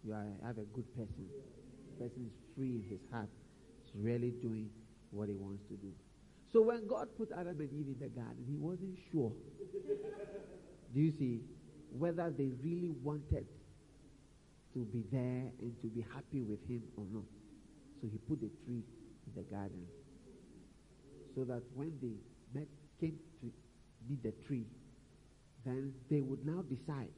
you 0.03 0.13
are, 0.13 0.25
have 0.45 0.57
a 0.57 0.65
good 0.73 0.89
person. 0.95 1.27
The 1.97 2.03
person 2.03 2.25
is 2.25 2.33
free 2.55 2.81
in 2.81 2.85
his 2.89 3.01
heart. 3.11 3.29
He's 3.83 4.01
really 4.01 4.31
doing 4.31 4.69
what 5.11 5.29
he 5.29 5.35
wants 5.35 5.63
to 5.69 5.75
do. 5.75 5.91
So 6.51 6.61
when 6.61 6.87
God 6.87 7.07
put 7.17 7.29
Adam 7.31 7.59
and 7.59 7.69
Eve 7.71 7.87
in 7.87 7.97
the 7.99 8.09
garden, 8.09 8.43
he 8.47 8.55
wasn't 8.55 8.97
sure. 9.11 9.31
do 10.93 10.99
you 10.99 11.13
see? 11.17 11.41
Whether 11.97 12.33
they 12.35 12.51
really 12.63 12.91
wanted 13.03 13.45
to 14.73 14.79
be 14.79 15.03
there 15.11 15.51
and 15.59 15.75
to 15.81 15.87
be 15.87 16.05
happy 16.13 16.41
with 16.41 16.59
him 16.67 16.83
or 16.95 17.05
not. 17.11 17.27
So 18.01 18.07
he 18.11 18.17
put 18.17 18.39
the 18.41 18.49
tree 18.65 18.83
in 19.27 19.33
the 19.35 19.43
garden 19.43 19.85
so 21.35 21.43
that 21.43 21.61
when 21.73 21.93
they 22.01 22.13
met, 22.57 22.67
came 22.99 23.17
to 23.41 23.51
meet 24.09 24.23
the 24.23 24.31
tree, 24.47 24.65
then 25.65 25.93
they 26.09 26.21
would 26.21 26.45
now 26.45 26.63
decide 26.63 27.09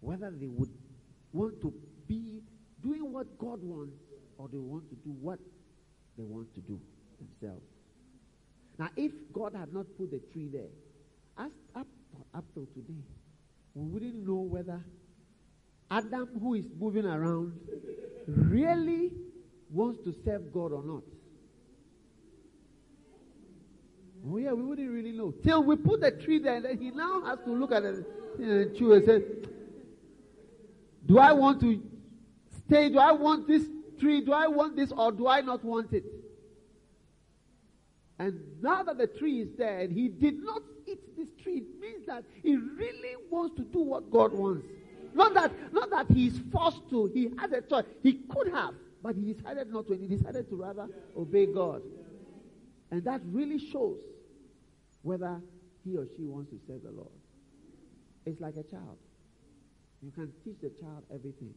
whether 0.00 0.30
they 0.30 0.46
would 0.46 0.70
want 1.32 1.60
to 1.60 1.72
be 2.06 2.42
doing 2.82 3.12
what 3.12 3.38
God 3.38 3.62
wants 3.62 3.96
or 4.38 4.48
they 4.48 4.58
want 4.58 4.88
to 4.90 4.96
do 4.96 5.10
what 5.20 5.38
they 6.16 6.24
want 6.24 6.54
to 6.54 6.60
do 6.60 6.80
themselves. 7.18 7.64
Now, 8.78 8.90
if 8.96 9.12
God 9.32 9.54
had 9.54 9.72
not 9.72 9.86
put 9.96 10.10
the 10.10 10.20
tree 10.32 10.48
there, 10.52 10.68
as 11.38 11.52
up, 11.74 11.86
up 12.34 12.44
till 12.54 12.66
today, 12.74 13.02
we 13.74 13.84
wouldn't 13.84 14.26
know 14.26 14.36
whether 14.36 14.82
Adam, 15.90 16.28
who 16.40 16.54
is 16.54 16.66
moving 16.78 17.06
around, 17.06 17.52
really 18.26 19.12
wants 19.70 20.02
to 20.04 20.14
serve 20.24 20.52
God 20.52 20.72
or 20.72 20.82
not. 20.84 21.02
Oh, 24.28 24.38
yeah, 24.38 24.52
we 24.52 24.62
wouldn't 24.62 24.90
really 24.90 25.12
know. 25.12 25.32
Till 25.44 25.62
we 25.62 25.76
put 25.76 26.00
the 26.00 26.10
tree 26.10 26.38
there, 26.38 26.56
and 26.56 26.64
then 26.64 26.78
he 26.78 26.90
now 26.90 27.22
has 27.24 27.38
to 27.44 27.52
look 27.52 27.70
at 27.70 27.82
the 27.84 28.00
uh, 28.00 28.76
tree 28.76 28.94
and 28.96 29.04
say, 29.04 29.22
Do 31.06 31.18
I 31.18 31.32
want 31.32 31.60
to 31.60 31.80
stay? 32.66 32.88
Do 32.88 32.98
I 32.98 33.12
want 33.12 33.46
this 33.46 33.64
tree? 34.00 34.20
Do 34.22 34.32
I 34.32 34.48
want 34.48 34.76
this 34.76 34.92
or 34.92 35.12
do 35.12 35.28
I 35.28 35.42
not 35.42 35.64
want 35.64 35.92
it? 35.92 36.04
And 38.18 38.40
now 38.62 38.82
that 38.82 38.98
the 38.98 39.06
tree 39.06 39.42
is 39.42 39.48
there 39.56 39.80
and 39.80 39.92
he 39.92 40.08
did 40.08 40.42
not 40.42 40.62
eat 40.86 41.16
this 41.16 41.28
tree, 41.42 41.58
it 41.58 41.80
means 41.80 42.06
that 42.06 42.24
he 42.42 42.56
really 42.56 43.14
wants 43.30 43.56
to 43.56 43.62
do 43.62 43.80
what 43.80 44.10
God 44.10 44.32
wants. 44.32 44.66
Not 45.14 45.34
that, 45.34 45.52
not 45.72 45.90
that 45.90 46.10
he 46.10 46.28
is 46.28 46.40
forced 46.50 46.88
to, 46.90 47.10
he 47.14 47.30
had 47.38 47.52
a 47.52 47.60
choice. 47.60 47.84
He 48.02 48.14
could 48.28 48.48
have, 48.52 48.74
but 49.02 49.14
he 49.16 49.32
decided 49.34 49.72
not 49.72 49.86
to, 49.86 49.92
and 49.92 50.02
he 50.02 50.16
decided 50.16 50.48
to 50.48 50.56
rather 50.56 50.88
obey 51.16 51.46
God. 51.46 51.82
And 52.90 53.04
that 53.04 53.20
really 53.26 53.58
shows 53.58 53.96
whether 55.06 55.40
he 55.84 55.96
or 55.96 56.06
she 56.16 56.24
wants 56.24 56.50
to 56.50 56.58
serve 56.66 56.82
the 56.82 56.90
Lord. 56.90 57.14
It's 58.26 58.40
like 58.40 58.54
a 58.56 58.64
child. 58.64 58.98
You 60.02 60.10
can 60.10 60.32
teach 60.44 60.56
the 60.60 60.70
child 60.80 61.04
everything. 61.14 61.54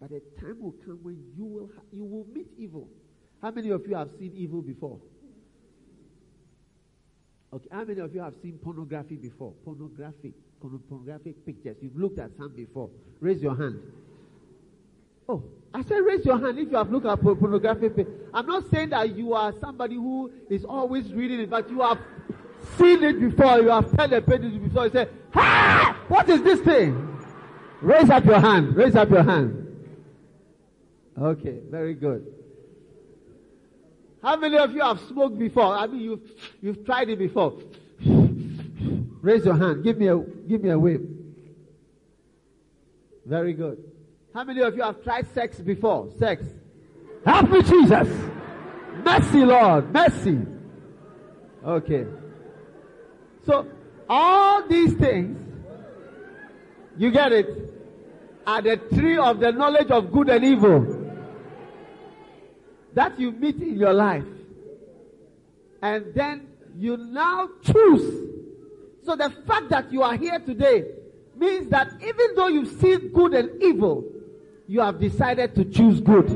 But 0.00 0.10
a 0.10 0.20
time 0.38 0.60
will 0.60 0.74
come 0.84 0.98
when 1.02 1.16
you 1.34 1.44
will, 1.44 1.70
ha- 1.74 1.82
you 1.92 2.04
will 2.04 2.26
meet 2.34 2.46
evil. 2.58 2.88
How 3.40 3.50
many 3.52 3.70
of 3.70 3.86
you 3.86 3.96
have 3.96 4.10
seen 4.18 4.32
evil 4.36 4.60
before? 4.60 4.98
Okay, 7.54 7.68
how 7.70 7.84
many 7.84 8.00
of 8.00 8.14
you 8.14 8.20
have 8.20 8.34
seen 8.42 8.58
pornography 8.62 9.16
before? 9.16 9.52
Pornographic, 9.64 10.32
pornographic 10.60 11.46
pictures. 11.46 11.76
You've 11.80 11.96
looked 11.96 12.18
at 12.18 12.30
some 12.36 12.54
before. 12.54 12.90
Raise 13.20 13.40
your 13.40 13.56
hand. 13.56 13.80
Oh, 15.26 15.42
I 15.72 15.82
said 15.84 16.00
raise 16.00 16.24
your 16.26 16.38
hand 16.38 16.58
if 16.58 16.70
you 16.70 16.76
have 16.76 16.90
looked 16.90 17.06
at 17.06 17.22
pornographic. 17.22 17.94
I'm 18.34 18.46
not 18.46 18.70
saying 18.70 18.90
that 18.90 19.16
you 19.16 19.32
are 19.32 19.54
somebody 19.58 19.94
who 19.94 20.30
is 20.50 20.66
always 20.66 21.10
reading 21.14 21.40
it, 21.40 21.48
but 21.48 21.70
you 21.70 21.80
have 21.80 21.98
seen 22.78 23.02
it 23.02 23.20
before, 23.20 23.60
you 23.60 23.68
have 23.68 23.96
turned 23.96 24.12
the 24.12 24.22
pages 24.22 24.56
before, 24.58 24.86
you 24.86 24.92
say, 24.92 25.08
Ha! 25.34 26.04
What 26.08 26.28
is 26.28 26.42
this 26.42 26.60
thing? 26.60 27.18
Raise 27.80 28.08
up 28.10 28.24
your 28.24 28.40
hand. 28.40 28.76
Raise 28.76 28.94
up 28.94 29.10
your 29.10 29.22
hand. 29.22 29.60
Okay, 31.20 31.60
very 31.70 31.94
good. 31.94 32.26
How 34.22 34.36
many 34.36 34.56
of 34.56 34.72
you 34.72 34.80
have 34.80 35.00
smoked 35.00 35.38
before? 35.38 35.76
I 35.76 35.86
mean, 35.86 36.00
you've, 36.00 36.30
you've 36.62 36.84
tried 36.86 37.10
it 37.10 37.18
before. 37.18 37.58
Raise 39.20 39.44
your 39.44 39.56
hand. 39.56 39.84
Give 39.84 39.98
me 39.98 40.08
a, 40.08 40.18
give 40.18 40.62
me 40.62 40.70
a 40.70 40.78
wave. 40.78 41.06
Very 43.26 43.52
good. 43.52 43.82
How 44.34 44.44
many 44.44 44.60
of 44.62 44.76
you 44.76 44.82
have 44.82 45.02
tried 45.02 45.26
sex 45.34 45.58
before? 45.60 46.10
Sex. 46.18 46.44
Help 47.24 47.50
me, 47.50 47.62
Jesus. 47.62 48.08
Mercy, 49.04 49.44
Lord. 49.44 49.92
Mercy. 49.92 50.38
Okay. 51.64 52.06
So, 53.46 53.66
all 54.08 54.66
these 54.68 54.94
things, 54.94 55.38
you 56.96 57.10
get 57.10 57.32
it, 57.32 57.74
are 58.46 58.62
the 58.62 58.76
tree 58.76 59.16
of 59.16 59.40
the 59.40 59.52
knowledge 59.52 59.90
of 59.90 60.12
good 60.12 60.28
and 60.28 60.44
evil 60.44 61.04
that 62.94 63.18
you 63.18 63.32
meet 63.32 63.56
in 63.56 63.76
your 63.76 63.92
life. 63.92 64.24
And 65.82 66.14
then 66.14 66.46
you 66.78 66.96
now 66.96 67.48
choose. 67.62 68.30
So 69.02 69.16
the 69.16 69.30
fact 69.46 69.68
that 69.70 69.92
you 69.92 70.02
are 70.02 70.16
here 70.16 70.38
today 70.38 70.84
means 71.36 71.68
that 71.70 71.92
even 72.02 72.34
though 72.36 72.48
you've 72.48 72.80
seen 72.80 73.08
good 73.08 73.34
and 73.34 73.62
evil, 73.62 74.04
you 74.66 74.80
have 74.80 74.98
decided 74.98 75.54
to 75.56 75.64
choose 75.64 76.00
good. 76.00 76.28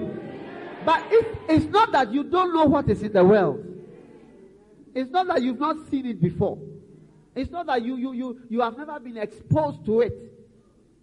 But 0.85 1.05
if 1.11 1.27
it's 1.49 1.67
not 1.67 1.93
that 1.93 2.13
you 2.13 2.25
don't 2.25 2.55
know 2.55 2.65
what 2.65 2.89
is 2.89 3.03
in 3.03 3.13
the 3.13 3.25
world. 3.25 3.65
It's 4.95 5.11
not 5.11 5.29
that 5.29 5.43
you've 5.43 5.61
not 5.61 5.77
seen 5.91 6.07
it 6.07 6.21
before. 6.21 6.59
It's 7.39 7.53
not 7.53 7.67
that 7.67 7.85
you, 7.85 7.97
you, 7.97 8.13
you, 8.15 8.41
you 8.49 8.61
have 8.63 8.77
never 8.77 8.99
been 8.99 9.17
exposed 9.17 9.87
to 9.87 10.01
it. 10.01 10.13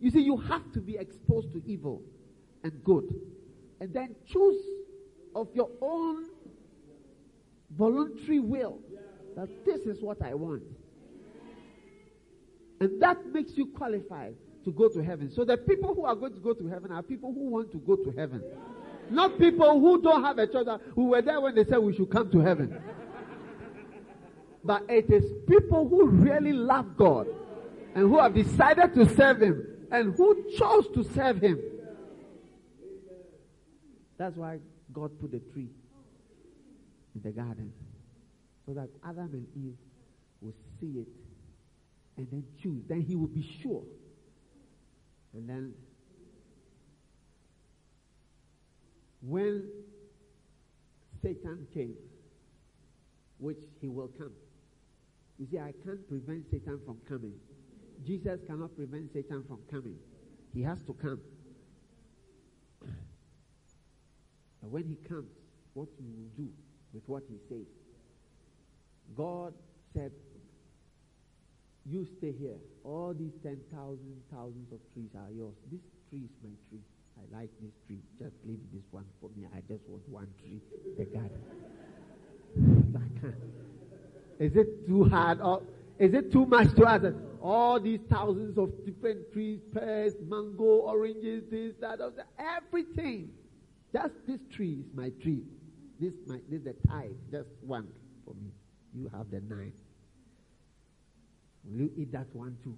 You 0.01 0.11
see, 0.11 0.19
you 0.19 0.35
have 0.35 0.69
to 0.73 0.81
be 0.81 0.97
exposed 0.97 1.53
to 1.53 1.61
evil 1.65 2.01
and 2.61 2.73
good. 2.83 3.05
And 3.79 3.93
then 3.93 4.15
choose 4.27 4.61
of 5.33 5.47
your 5.53 5.69
own 5.81 6.25
voluntary 7.77 8.39
will 8.39 8.79
that 9.37 9.47
this 9.63 9.81
is 9.83 10.01
what 10.01 10.21
I 10.21 10.33
want. 10.33 10.63
And 12.81 13.01
that 13.01 13.25
makes 13.27 13.53
you 13.55 13.67
qualified 13.67 14.35
to 14.65 14.73
go 14.73 14.89
to 14.89 15.01
heaven. 15.01 15.31
So 15.31 15.45
the 15.45 15.55
people 15.55 15.95
who 15.95 16.03
are 16.03 16.15
going 16.15 16.33
to 16.33 16.39
go 16.39 16.53
to 16.53 16.67
heaven 16.67 16.91
are 16.91 17.01
people 17.01 17.31
who 17.31 17.49
want 17.49 17.71
to 17.71 17.77
go 17.77 17.95
to 17.95 18.11
heaven. 18.11 18.43
Not 19.09 19.39
people 19.39 19.79
who 19.79 20.01
don't 20.01 20.21
have 20.21 20.37
a 20.37 20.47
choice, 20.47 20.65
who 20.95 21.05
were 21.05 21.21
there 21.21 21.39
when 21.39 21.55
they 21.55 21.63
said 21.63 21.77
we 21.77 21.95
should 21.95 22.09
come 22.09 22.29
to 22.31 22.39
heaven. 22.41 22.77
But 24.65 24.89
it 24.89 25.11
is 25.11 25.23
people 25.47 25.87
who 25.87 26.07
really 26.07 26.51
love 26.51 26.97
God 26.97 27.27
and 27.93 28.09
who 28.09 28.19
have 28.19 28.33
decided 28.33 28.95
to 28.95 29.07
serve 29.15 29.39
Him 29.39 29.63
and 29.91 30.15
who 30.15 30.43
chose 30.57 30.87
to 30.95 31.03
serve 31.13 31.39
Him. 31.39 31.59
That's 34.17 34.35
why 34.35 34.57
God 34.91 35.11
put 35.21 35.31
the 35.31 35.39
tree 35.53 35.69
in 37.13 37.21
the 37.21 37.29
garden 37.29 37.71
so 38.65 38.73
that 38.73 38.89
Adam 39.07 39.29
and 39.33 39.47
Eve 39.55 39.77
will 40.41 40.55
see 40.79 40.99
it 40.99 41.07
and 42.17 42.27
then 42.31 42.43
choose. 42.59 42.81
Then 42.87 43.01
he 43.01 43.15
will 43.15 43.27
be 43.27 43.47
sure. 43.61 43.83
And 45.35 45.47
then 45.47 45.73
when 49.21 49.69
Satan 51.21 51.67
came, 51.71 51.93
which 53.37 53.57
he 53.79 53.87
will 53.87 54.07
come. 54.17 54.31
You 55.37 55.47
see, 55.51 55.59
I 55.59 55.73
can't 55.83 56.07
prevent 56.07 56.45
Satan 56.49 56.79
from 56.85 56.97
coming. 57.07 57.33
Jesus 58.05 58.39
cannot 58.47 58.75
prevent 58.75 59.11
Satan 59.13 59.43
from 59.47 59.59
coming. 59.69 59.97
He 60.53 60.61
has 60.61 60.77
to 60.87 60.93
come. 60.93 61.19
And 64.61 64.71
when 64.71 64.83
he 64.85 64.95
comes, 65.07 65.29
what 65.75 65.89
you 65.99 66.09
will 66.17 66.45
do 66.45 66.49
with 66.93 67.03
what 67.05 67.23
he 67.29 67.35
says. 67.49 67.67
God 69.15 69.53
said, 69.93 70.11
You 71.85 72.07
stay 72.17 72.33
here. 72.39 72.57
All 72.83 73.13
these 73.13 73.33
10,000 73.43 73.61
thousands 74.31 74.71
of 74.71 74.79
trees 74.93 75.11
are 75.15 75.31
yours. 75.31 75.53
This 75.71 75.81
tree 76.09 76.23
is 76.25 76.31
my 76.41 76.49
tree. 76.69 76.81
I 77.19 77.37
like 77.37 77.49
this 77.61 77.71
tree. 77.85 77.99
Just 78.17 78.35
leave 78.45 78.59
this 78.73 78.83
one 78.91 79.05
for 79.21 79.29
me. 79.35 79.45
I 79.53 79.59
just 79.67 79.83
want 79.87 80.07
one 80.09 80.27
tree. 80.39 80.61
The 80.97 81.05
garden. 81.05 81.43
I 82.95 83.19
can't. 83.19 83.64
Is 84.39 84.55
it 84.55 84.87
too 84.87 85.05
hard 85.05 85.41
or 85.41 85.61
is 85.99 86.13
it 86.13 86.31
too 86.31 86.45
much 86.45 86.73
to 86.75 86.85
ask? 86.85 87.05
All 87.41 87.79
these 87.79 87.99
thousands 88.09 88.57
of 88.57 88.71
different 88.85 89.31
trees, 89.31 89.59
pears, 89.73 90.13
mango, 90.27 90.63
oranges, 90.63 91.43
this, 91.51 91.73
that, 91.79 91.99
that, 91.99 92.27
everything. 92.39 93.29
Just 93.93 94.13
this 94.27 94.39
tree 94.51 94.79
is 94.79 94.95
my 94.95 95.09
tree. 95.21 95.43
This 95.99 96.13
my 96.25 96.39
this 96.49 96.59
is 96.59 96.65
the 96.65 96.75
tithe, 96.87 97.11
just 97.31 97.47
one 97.61 97.87
for 98.25 98.33
me. 98.33 98.49
You 98.93 99.09
have 99.15 99.29
the 99.29 99.41
nine. 99.41 99.71
Will 101.63 101.81
you 101.81 101.91
eat 101.97 102.11
that 102.11 102.27
one 102.33 102.57
too? 102.63 102.77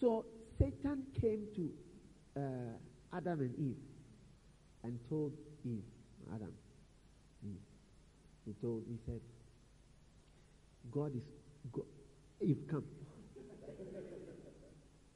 So 0.00 0.26
Satan 0.58 1.02
came 1.20 1.46
to 1.56 1.70
uh, 2.40 3.16
Adam 3.16 3.40
and 3.40 3.54
Eve 3.58 3.76
and 4.84 4.98
told 5.08 5.32
Eve, 5.64 5.82
Adam, 6.34 6.52
Eve, 7.44 7.56
he 8.46 8.52
told, 8.62 8.84
he 8.88 8.96
said, 9.06 9.20
God 10.92 11.14
is, 11.14 11.22
God, 11.72 11.84
Eve, 12.40 12.58
come. 12.70 12.84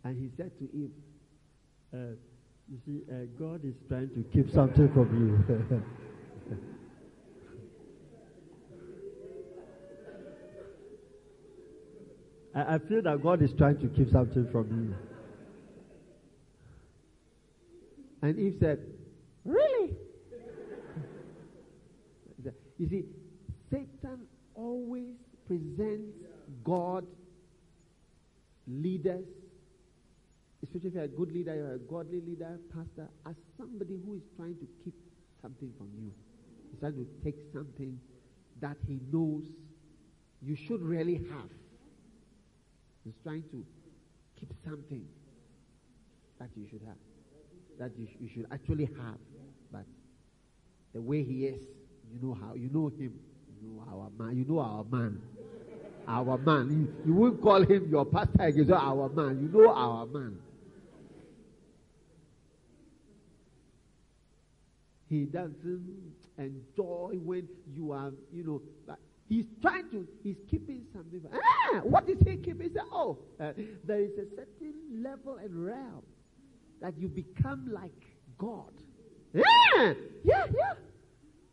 and 0.05 0.17
he 0.19 0.31
said 0.37 0.51
to 0.59 0.65
Eve, 0.77 0.91
uh, 1.95 2.17
you 2.71 2.79
see, 2.87 3.03
uh, 3.11 3.27
God 3.39 3.65
is 3.65 3.75
trying 3.89 4.11
to 4.11 4.25
keep 4.33 4.51
something 4.53 4.93
from 4.93 5.09
you. 5.19 5.83
I, 12.55 12.75
I 12.75 12.79
feel 12.79 13.03
that 13.03 13.23
God 13.23 13.43
is 13.43 13.53
trying 13.59 13.79
to 13.81 13.89
keep 13.89 14.11
something 14.11 14.49
from 14.51 14.69
you. 14.71 14.95
And 18.23 18.39
Eve 18.39 18.57
said, 18.61 18.79
Really? 19.45 19.97
you 22.79 22.89
see, 22.89 23.05
Satan 23.71 24.27
always 24.55 25.17
presents 25.47 26.17
God 26.65 27.07
leaders, 28.67 29.25
especially 30.63 30.89
if 30.89 30.95
you're 30.95 31.05
a 31.05 31.09
good 31.09 31.33
leader, 31.33 31.55
you're 31.55 31.75
a 31.75 31.79
godly 31.79 32.21
leader, 32.21 32.59
pastor, 32.75 33.09
as 33.27 33.35
somebody 33.57 33.99
who 34.05 34.15
is 34.15 34.23
trying 34.37 34.55
to 34.57 34.67
keep 34.85 34.95
something 35.41 35.73
from 35.77 35.89
you. 35.99 36.13
He's 36.71 36.81
trying 36.81 36.95
to 36.95 37.07
take 37.25 37.37
something 37.53 37.99
that 38.61 38.77
he 38.87 39.01
knows 39.13 39.45
you 40.41 40.57
should 40.57 40.83
really 40.83 41.17
have. 41.31 41.51
He's 43.05 43.15
trying 43.23 43.43
to 43.51 43.65
keep 44.39 44.53
something 44.65 45.05
that 46.39 46.49
you 46.57 46.67
should 46.71 46.83
have, 46.87 46.97
that 47.79 47.91
you, 47.99 48.07
you 48.21 48.29
should 48.29 48.47
actually 48.53 48.87
have. 48.87 49.19
But 49.73 49.85
the 50.95 51.01
way 51.01 51.23
he 51.23 51.47
is, 51.47 51.61
you 52.13 52.21
know 52.21 52.37
how, 52.41 52.55
you 52.55 52.69
know 52.73 52.89
him, 52.89 53.15
know 53.63 53.83
our 53.91 54.11
man, 54.19 54.37
you 54.37 54.45
know 54.45 54.61
our 54.61 54.85
man. 54.85 55.21
Our 56.09 56.39
man. 56.39 56.71
You, 56.71 57.13
you 57.13 57.15
won't 57.15 57.41
call 57.41 57.63
him 57.63 57.89
your 57.91 58.05
pastor 58.05 58.53
so 58.67 58.75
our 58.75 59.09
man. 59.09 59.41
You 59.41 59.49
know 59.61 59.73
our 59.73 60.07
man. 60.07 60.39
He 65.09 65.25
doesn't 65.25 66.15
enjoy 66.39 67.19
when 67.23 67.47
you 67.75 67.93
are, 67.93 68.13
you 68.33 68.45
know, 68.45 68.97
he's 69.29 69.45
trying 69.61 69.91
to, 69.91 70.09
he's 70.23 70.39
keeping 70.51 70.83
something. 70.95 71.23
Ah, 71.33 71.81
what 71.83 72.09
is 72.09 72.17
he 72.27 72.37
keeping? 72.37 72.75
Oh, 72.91 73.19
uh, 73.39 73.53
there 73.85 74.01
is 74.01 74.13
a 74.13 74.25
certain 74.35 74.75
level 75.03 75.37
and 75.37 75.65
realm 75.65 76.03
that 76.81 76.95
you 76.99 77.09
become 77.09 77.69
like 77.71 77.91
God. 78.39 78.73
Yeah, 79.35 79.93
yeah, 80.25 80.47
yeah. 80.55 80.75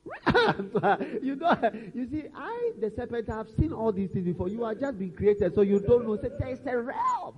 you 1.22 1.36
know, 1.36 1.72
you 1.94 2.08
see, 2.10 2.24
I, 2.36 2.72
the 2.80 2.92
serpent, 2.96 3.28
have 3.28 3.48
seen 3.60 3.74
all 3.74 3.92
these 3.92 4.10
things 4.10 4.26
before. 4.26 4.50
You 4.50 4.64
are 4.64 4.76
just 4.76 4.98
being 4.98 5.14
created, 5.14 5.54
so 5.54 5.62
you 5.62 5.80
don't 5.80 6.06
know. 6.06 6.16
So 6.16 6.30
there 6.40 6.50
is 6.50 6.60
a 6.66 6.78
realm 6.78 7.36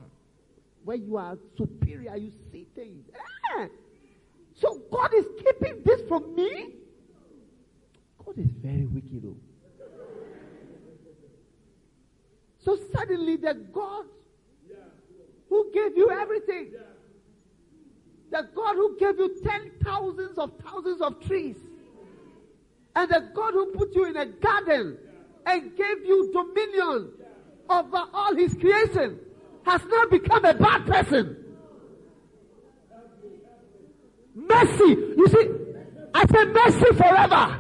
where 0.84 0.98
you 0.98 1.18
are 1.18 1.38
superior. 1.58 2.16
You 2.16 2.32
see 2.52 2.68
things. 2.76 3.06
Ah! 3.56 3.68
So 4.56 4.82
God 4.92 5.14
is 5.14 5.26
keeping 5.44 5.82
this 5.84 6.02
from 6.08 6.36
me. 6.36 6.76
God 8.26 8.38
is 8.38 8.50
very 8.62 8.86
wicked, 8.86 9.24
though. 9.24 9.36
So 12.64 12.78
suddenly, 12.94 13.38
the 13.38 13.56
God 13.56 14.06
who 15.50 15.72
gave 15.74 15.98
you 15.98 16.12
everything, 16.12 16.74
the 18.30 18.48
God 18.56 18.76
who 18.76 18.98
gave 19.00 19.18
you 19.18 19.42
ten 19.44 19.72
thousands 19.84 20.38
of 20.38 20.52
thousands 20.64 21.02
of 21.02 21.20
trees, 21.26 21.58
and 22.96 23.10
the 23.10 23.30
God 23.34 23.54
who 23.54 23.72
put 23.74 23.96
you 23.96 24.06
in 24.06 24.18
a 24.18 24.26
garden 24.26 24.98
and 25.46 25.76
gave 25.76 26.06
you 26.06 26.32
dominion 26.32 27.12
over 27.70 28.04
all 28.14 28.36
his 28.36 28.54
creation 28.56 29.20
has 29.66 29.82
now 29.90 30.06
become 30.08 30.44
a 30.46 30.54
bad 30.54 30.86
person. 30.86 31.38
Mercy. 34.36 34.98
You 35.18 35.28
see, 35.28 35.50
I 36.14 36.26
say 36.26 36.46
mercy 36.46 36.96
forever. 36.96 37.60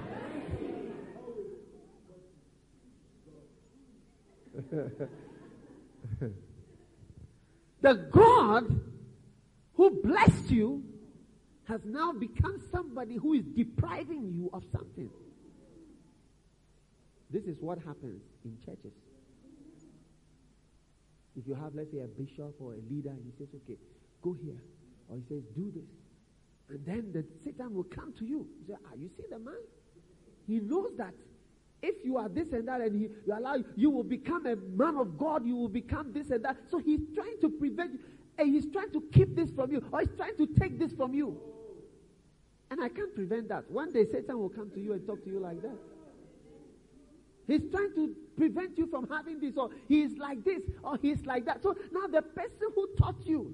the 7.82 7.94
God 8.12 8.80
who 9.74 9.89
blessed 10.02 10.52
you 10.52 10.84
has 11.71 11.79
now 11.86 12.12
become 12.12 12.62
somebody 12.69 13.15
who 13.15 13.34
is 13.34 13.45
depriving 13.55 14.29
you 14.36 14.49
of 14.51 14.62
something. 14.73 15.10
This 17.29 17.45
is 17.45 17.55
what 17.62 17.77
happens 17.77 18.21
in 18.43 18.57
churches. 18.65 18.91
If 21.38 21.47
you 21.47 21.55
have, 21.55 21.73
let's 21.73 21.89
say, 21.91 21.99
a 21.99 22.07
bishop 22.07 22.55
or 22.60 22.73
a 22.73 22.93
leader, 22.93 23.12
and 23.12 23.21
he 23.23 23.31
says, 23.38 23.47
okay, 23.63 23.77
go 24.21 24.34
here. 24.43 24.62
Or 25.07 25.15
he 25.15 25.23
says, 25.29 25.43
do 25.55 25.71
this. 25.73 25.88
And 26.67 26.86
then 26.86 27.13
the 27.13 27.23
Satan 27.41 27.73
will 27.73 27.86
come 27.86 28.13
to 28.19 28.25
you. 28.25 28.45
You 28.60 28.67
say, 28.67 28.73
ah, 28.86 28.95
you 28.99 29.10
see 29.15 29.23
the 29.31 29.39
man? 29.39 29.55
He 30.47 30.60
knows 30.60 30.91
that 30.97 31.13
if 31.81 31.95
you 32.03 32.17
are 32.17 32.27
this 32.27 32.51
and 32.51 32.67
that 32.67 32.81
and 32.81 32.99
he, 32.99 33.07
you 33.25 33.34
allow, 33.34 33.55
you 33.77 33.89
will 33.89 34.03
become 34.03 34.45
a 34.45 34.57
man 34.57 34.97
of 34.97 35.17
God, 35.17 35.45
you 35.45 35.55
will 35.55 35.69
become 35.69 36.12
this 36.12 36.31
and 36.31 36.43
that. 36.43 36.57
So 36.69 36.79
he's 36.79 36.99
trying 37.15 37.39
to 37.39 37.49
prevent 37.49 37.93
you. 37.93 37.99
And 38.38 38.53
he's 38.53 38.69
trying 38.69 38.91
to 38.91 39.01
keep 39.13 39.38
this 39.38 39.51
from 39.51 39.71
you. 39.71 39.81
Or 39.89 40.01
he's 40.01 40.15
trying 40.17 40.36
to 40.36 40.47
take 40.60 40.77
this 40.77 40.91
from 40.91 41.13
you. 41.13 41.39
And 42.71 42.81
I 42.81 42.88
can't 42.88 43.13
prevent 43.13 43.49
that. 43.49 43.69
One 43.69 43.91
day 43.91 44.05
Satan 44.05 44.39
will 44.39 44.49
come 44.49 44.71
to 44.71 44.79
you 44.79 44.93
and 44.93 45.05
talk 45.05 45.23
to 45.25 45.29
you 45.29 45.39
like 45.39 45.62
that. 45.62 45.77
He's 47.47 47.69
trying 47.69 47.93
to 47.95 48.15
prevent 48.38 48.77
you 48.77 48.88
from 48.88 49.10
having 49.10 49.41
this, 49.41 49.57
or 49.57 49.69
he's 49.89 50.17
like 50.17 50.43
this, 50.45 50.63
or 50.81 50.97
he's 51.01 51.25
like 51.25 51.45
that. 51.45 51.62
So 51.62 51.75
now 51.91 52.07
the 52.07 52.21
person 52.21 52.69
who 52.73 52.88
taught 52.97 53.17
you, 53.25 53.53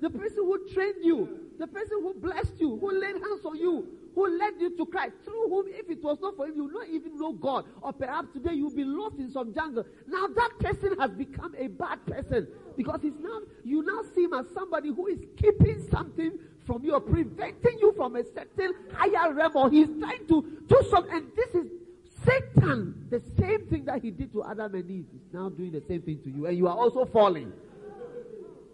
the 0.00 0.08
person 0.08 0.38
who 0.38 0.66
trained 0.72 1.04
you, 1.04 1.50
the 1.58 1.66
person 1.66 1.98
who 2.00 2.14
blessed 2.14 2.54
you, 2.58 2.78
who 2.78 2.98
laid 2.98 3.16
hands 3.16 3.44
on 3.44 3.56
you, 3.56 3.86
who 4.14 4.38
led 4.38 4.54
you 4.58 4.74
to 4.76 4.86
Christ, 4.86 5.16
through 5.24 5.48
whom, 5.48 5.66
if 5.68 5.90
it 5.90 6.02
was 6.02 6.18
not 6.22 6.36
for 6.36 6.46
him, 6.46 6.54
you 6.56 6.64
would 6.64 6.72
not 6.72 6.88
even 6.88 7.18
know 7.18 7.32
God. 7.32 7.66
Or 7.82 7.92
perhaps 7.92 8.28
today 8.32 8.54
you'll 8.54 8.74
be 8.74 8.84
lost 8.84 9.18
in 9.18 9.30
some 9.30 9.52
jungle. 9.52 9.84
Now 10.06 10.26
that 10.28 10.50
person 10.60 10.96
has 10.98 11.10
become 11.10 11.54
a 11.58 11.66
bad 11.66 12.06
person 12.06 12.48
because 12.76 13.00
he's 13.02 13.18
now, 13.20 13.40
you 13.64 13.82
now 13.82 14.02
see 14.14 14.24
him 14.24 14.32
as 14.32 14.46
somebody 14.54 14.88
who 14.88 15.08
is 15.08 15.18
keeping 15.36 15.86
something 15.90 16.38
from 16.66 16.84
you 16.84 16.92
or 16.92 17.00
preventing 17.00 17.78
you 17.80 17.92
from 17.96 18.16
a 18.16 18.24
certain 18.24 18.72
higher 18.92 19.32
realm 19.32 19.52
or 19.54 19.70
he's 19.70 19.88
trying 20.00 20.26
to 20.28 20.42
do 20.66 20.82
something. 20.90 21.14
And 21.14 21.30
this 21.36 21.54
is 21.54 21.70
Satan, 22.24 23.06
the 23.10 23.22
same 23.38 23.66
thing 23.66 23.84
that 23.84 24.02
he 24.02 24.10
did 24.10 24.32
to 24.32 24.44
Adam 24.44 24.74
and 24.74 24.90
Eve, 24.90 25.06
is 25.14 25.32
now 25.32 25.48
doing 25.48 25.72
the 25.72 25.82
same 25.86 26.02
thing 26.02 26.20
to 26.24 26.30
you. 26.30 26.46
And 26.46 26.56
you 26.56 26.66
are 26.68 26.76
also 26.76 27.04
falling. 27.04 27.52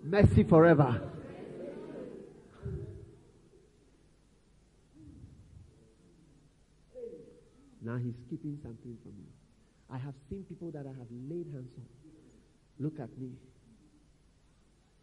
Mercy 0.03 0.45
forever. 0.45 1.01
Now 7.83 7.97
he's 7.97 8.15
keeping 8.29 8.59
something 8.63 8.97
from 9.03 9.13
you. 9.19 9.27
I 9.91 9.99
have 9.99 10.15
seen 10.29 10.45
people 10.45 10.71
that 10.71 10.87
I 10.87 10.91
have 10.91 11.09
laid 11.29 11.47
hands 11.53 11.73
on. 11.77 11.87
Look 12.79 13.01
at 13.01 13.11
me. 13.19 13.31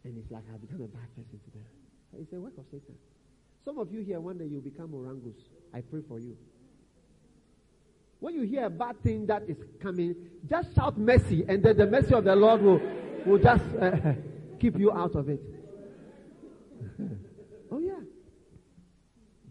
And 0.04 0.16
it's 0.16 0.30
like 0.30 0.44
I've 0.52 0.60
become 0.60 0.80
a 0.80 0.88
bad 0.88 1.14
person 1.14 1.38
to 1.44 1.50
them. 1.50 1.66
It's 2.16 2.32
a 2.32 2.36
work 2.36 2.54
of 2.58 2.64
Satan. 2.70 2.94
Some 3.64 3.78
of 3.78 3.92
you 3.92 4.00
here, 4.00 4.20
one 4.20 4.38
day 4.38 4.46
you'll 4.46 4.60
become 4.60 4.94
orangus. 4.94 5.36
I 5.74 5.80
pray 5.82 6.00
for 6.08 6.18
you. 6.18 6.36
When 8.20 8.34
you 8.34 8.42
hear 8.42 8.64
a 8.64 8.70
bad 8.70 9.00
thing 9.02 9.26
that 9.26 9.42
is 9.48 9.56
coming, 9.80 10.14
just 10.48 10.74
shout 10.74 10.98
mercy, 10.98 11.44
and 11.46 11.62
then 11.62 11.76
the 11.76 11.86
mercy 11.86 12.14
of 12.14 12.24
the 12.24 12.34
Lord 12.34 12.62
will, 12.62 12.80
will 13.24 13.38
just 13.38 13.64
uh, 13.80 14.14
keep 14.60 14.78
you 14.78 14.90
out 14.92 15.14
of 15.14 15.28
it. 15.28 15.40
oh, 17.70 17.78
yeah. 17.78 18.00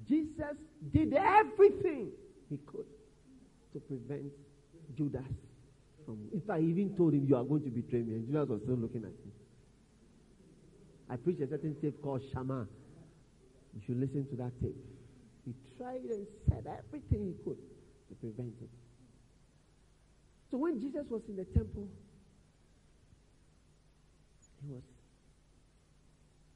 Jesus 0.07 0.57
did 0.91 1.13
everything 1.13 2.09
he 2.49 2.57
could 2.65 2.85
to 3.73 3.79
prevent 3.79 4.31
Judas 4.97 5.21
from. 6.05 6.27
In 6.33 6.41
fact, 6.41 6.61
he 6.61 6.67
even 6.67 6.95
told 6.97 7.13
him, 7.13 7.25
You 7.27 7.35
are 7.35 7.43
going 7.43 7.63
to 7.63 7.69
betray 7.69 8.01
me. 8.01 8.15
And 8.15 8.27
Judas 8.27 8.49
was 8.49 8.61
still 8.63 8.75
looking 8.75 9.03
at 9.03 9.09
him. 9.09 9.31
I 11.09 11.15
preached 11.15 11.41
a 11.41 11.47
certain 11.47 11.75
tape 11.81 12.01
called 12.01 12.21
Shammah. 12.33 12.67
You 13.73 13.81
should 13.85 13.99
listen 13.99 14.27
to 14.29 14.35
that 14.37 14.51
tape. 14.61 14.75
He 15.45 15.53
tried 15.77 16.01
and 16.01 16.27
said 16.49 16.67
everything 16.67 17.25
he 17.25 17.35
could 17.43 17.57
to 18.09 18.15
prevent 18.15 18.53
it. 18.61 18.69
So 20.51 20.57
when 20.57 20.79
Jesus 20.79 21.05
was 21.09 21.21
in 21.29 21.35
the 21.37 21.45
temple, 21.45 21.87
he 24.61 24.71
was 24.73 24.83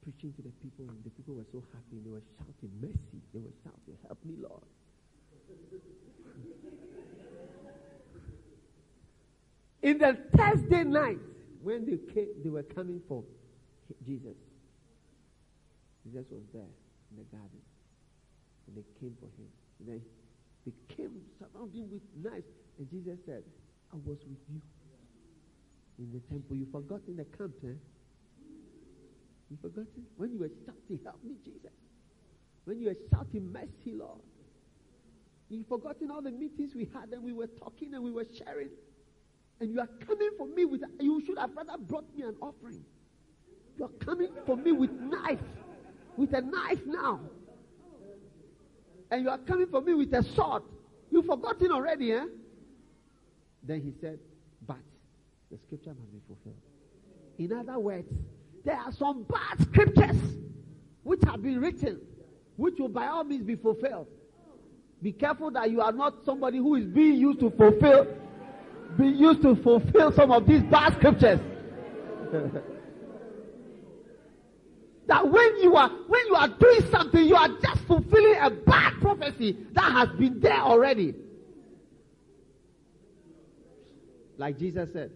preaching 0.04 0.34
to 0.34 0.42
the 0.42 0.50
people, 0.50 0.86
and 0.90 1.04
the 1.04 1.10
people 1.12 1.36
were 1.36 1.46
so 1.52 1.64
happy. 1.72 2.02
They 2.04 2.10
were 2.10 2.24
shouting, 2.38 2.72
Mercy. 2.82 3.22
They 3.34 3.40
were 3.40 3.54
shouting, 3.64 3.98
Help 4.08 4.26
me, 4.26 4.36
Lord. 4.42 4.64
in 9.84 9.98
the 10.00 10.18
Thursday 10.36 10.84
night, 10.84 11.20
when 11.62 11.86
they 11.86 11.98
came, 12.14 12.30
they 12.44 12.50
were 12.50 12.64
coming 12.64 13.02
for 13.08 13.24
Jesus. 14.06 14.38
Jesus 16.04 16.26
was 16.32 16.44
there 16.54 16.72
in 17.12 17.18
the 17.18 17.28
garden. 17.30 17.62
And 18.68 18.78
they 18.78 18.86
came 19.00 19.16
for 19.20 19.28
him. 19.38 19.50
And 19.80 19.88
then 19.88 20.02
they 20.66 20.74
came 20.96 21.22
surrounding 21.40 21.90
with 21.90 22.02
knives. 22.16 22.48
And 22.78 22.90
Jesus 22.90 23.20
said, 23.26 23.44
I 23.94 23.98
was 23.98 24.18
with 24.26 24.42
you 24.50 24.62
in 26.00 26.12
the 26.12 26.20
temple. 26.32 26.56
You 26.56 26.68
forgot 26.72 27.02
in 27.08 27.18
the 27.18 27.26
camp, 27.26 27.54
eh? 27.64 27.78
You 29.50 29.58
forgotten? 29.62 30.06
When 30.16 30.32
you 30.32 30.40
were 30.40 30.52
shouting, 30.66 31.00
Help 31.04 31.24
me, 31.24 31.36
Jesus. 31.44 31.76
When 32.64 32.80
you 32.80 32.88
were 32.88 32.98
shouting, 33.12 33.52
Mercy, 33.52 33.94
Lord. 33.94 34.22
You 35.50 35.66
forgotten 35.68 36.10
all 36.10 36.22
the 36.22 36.32
meetings 36.32 36.74
we 36.74 36.90
had 36.94 37.10
and 37.12 37.22
we 37.22 37.34
were 37.34 37.48
talking 37.48 37.94
and 37.94 38.02
we 38.02 38.12
were 38.12 38.26
sharing. 38.38 38.70
And 39.60 39.70
you 39.70 39.82
are 39.82 39.90
coming 40.08 40.30
for 40.38 40.48
me 40.48 40.64
with, 40.64 40.82
you 41.00 41.22
should 41.26 41.38
have 41.38 41.52
rather 41.56 41.78
brought 41.78 42.06
me 42.16 42.24
an 42.24 42.36
offering. 42.42 42.86
You 43.82 43.88
are 43.88 44.06
coming 44.06 44.30
for 44.46 44.56
me 44.56 44.72
with 44.74 44.92
knife, 44.92 45.40
with 46.16 46.32
a 46.34 46.42
knife 46.42 46.82
now. 46.86 47.20
And 49.10 49.24
you 49.24 49.30
are 49.32 49.40
coming 49.40 49.66
for 49.72 49.82
me 49.82 49.96
with 49.96 50.14
a 50.14 50.22
sword. 50.22 50.62
You've 51.10 51.26
forgotten 51.26 51.72
already, 51.72 52.12
eh? 52.12 52.26
Then 53.64 53.82
he 53.82 53.92
said, 54.00 54.20
But 54.68 54.78
the 55.50 55.58
scripture 55.66 55.96
must 56.00 56.12
be 56.12 56.20
fulfilled. 56.28 56.62
In 57.40 57.54
other 57.54 57.80
words, 57.80 58.08
there 58.64 58.78
are 58.78 58.92
some 58.92 59.24
bad 59.24 59.60
scriptures 59.64 60.38
which 61.02 61.22
have 61.26 61.42
been 61.42 61.60
written, 61.60 62.02
which 62.58 62.76
will 62.78 62.88
by 62.88 63.08
all 63.08 63.24
means 63.24 63.48
be 63.48 63.56
fulfilled. 63.56 64.06
Be 65.02 65.12
careful 65.12 65.50
that 65.50 65.72
you 65.72 65.82
are 65.82 65.92
not 65.92 66.24
somebody 66.24 66.60
who 66.60 66.76
is 66.76 66.86
being 66.86 67.16
used 67.16 67.40
to 67.40 67.50
fulfill, 67.50 68.06
be 68.96 69.08
used 69.08 69.42
to 69.42 69.56
fulfill 69.56 70.12
some 70.12 70.32
of 70.32 70.46
these 70.46 70.62
bad 70.62 70.94
scriptures. 70.98 71.40
that 75.08 75.28
when 75.28 75.62
you 75.62 75.76
are 75.76 75.90
when 75.90 76.28
you 76.28 76.36
are 76.36 76.48
doing 76.48 76.82
something, 76.90 77.24
you 77.26 77.36
are 77.36 77.50
just 77.50 77.82
fulfilling 77.88 78.38
a 78.40 78.50
bad 78.50 78.94
prophecy 79.02 79.58
that 79.74 79.92
has 79.92 80.10
been 80.18 80.40
there 80.40 80.60
already. 80.60 81.16
Like 84.38 84.58
Jesus 84.58 84.90
said 84.94 85.12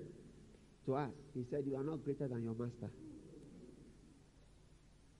to 0.86 0.96
us, 0.96 1.10
He 1.34 1.46
said, 1.50 1.64
You 1.66 1.78
are 1.78 1.84
not 1.84 2.04
greater 2.04 2.28
than 2.28 2.44
your 2.44 2.54
master. 2.54 2.92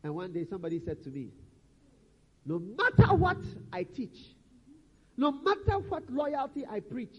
And 0.04 0.14
one 0.14 0.32
day 0.32 0.46
somebody 0.48 0.80
said 0.86 1.04
to 1.04 1.10
me, 1.10 1.30
No 2.46 2.60
matter 2.60 3.14
what 3.16 3.38
I 3.74 3.84
teach, 3.84 4.18
no 5.18 5.32
matter 5.32 5.80
what 5.80 6.08
loyalty 6.12 6.66
I 6.70 6.80
preach, 6.82 7.16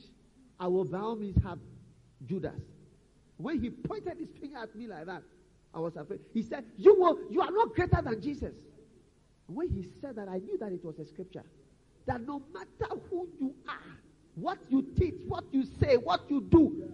I 0.60 0.68
will 0.68 0.84
by 0.84 0.98
all 0.98 1.16
means 1.16 1.42
have 1.42 1.58
Judas. 2.24 2.60
When 3.36 3.60
he 3.60 3.70
pointed 3.70 4.18
his 4.18 4.28
finger 4.40 4.58
at 4.58 4.74
me 4.74 4.86
like 4.86 5.06
that, 5.06 5.22
I 5.76 5.78
was 5.78 5.94
afraid. 5.96 6.20
He 6.32 6.42
said, 6.42 6.64
You 6.78 6.94
will 6.98 7.20
you 7.30 7.42
are 7.42 7.50
not 7.50 7.74
greater 7.74 8.00
than 8.02 8.20
Jesus. 8.22 8.54
When 9.46 9.68
he 9.68 9.86
said 10.00 10.16
that, 10.16 10.26
I 10.26 10.38
knew 10.38 10.56
that 10.58 10.72
it 10.72 10.82
was 10.82 10.98
a 10.98 11.04
scripture. 11.04 11.44
That 12.06 12.22
no 12.22 12.42
matter 12.52 12.94
who 13.10 13.28
you 13.38 13.54
are, 13.68 13.98
what 14.34 14.58
you 14.70 14.86
teach, 14.98 15.14
what 15.28 15.44
you 15.52 15.64
say, 15.78 15.96
what 15.98 16.22
you 16.30 16.40
do, 16.40 16.90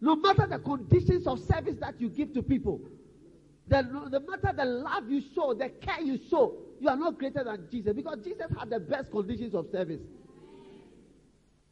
no 0.00 0.16
matter 0.16 0.46
the 0.48 0.58
conditions 0.58 1.26
of 1.28 1.38
service 1.38 1.76
that 1.80 2.00
you 2.00 2.08
give 2.08 2.34
to 2.34 2.42
people, 2.42 2.80
the, 3.68 3.82
no 3.82 4.08
matter 4.08 4.52
the 4.56 4.64
love 4.64 5.08
you 5.08 5.22
show, 5.34 5.54
the 5.54 5.68
care 5.68 6.02
you 6.02 6.18
show, 6.28 6.56
you 6.80 6.88
are 6.88 6.96
not 6.96 7.18
greater 7.18 7.44
than 7.44 7.68
Jesus 7.70 7.94
because 7.94 8.18
Jesus 8.24 8.46
had 8.58 8.68
the 8.68 8.80
best 8.80 9.12
conditions 9.12 9.54
of 9.54 9.68
service. 9.70 10.00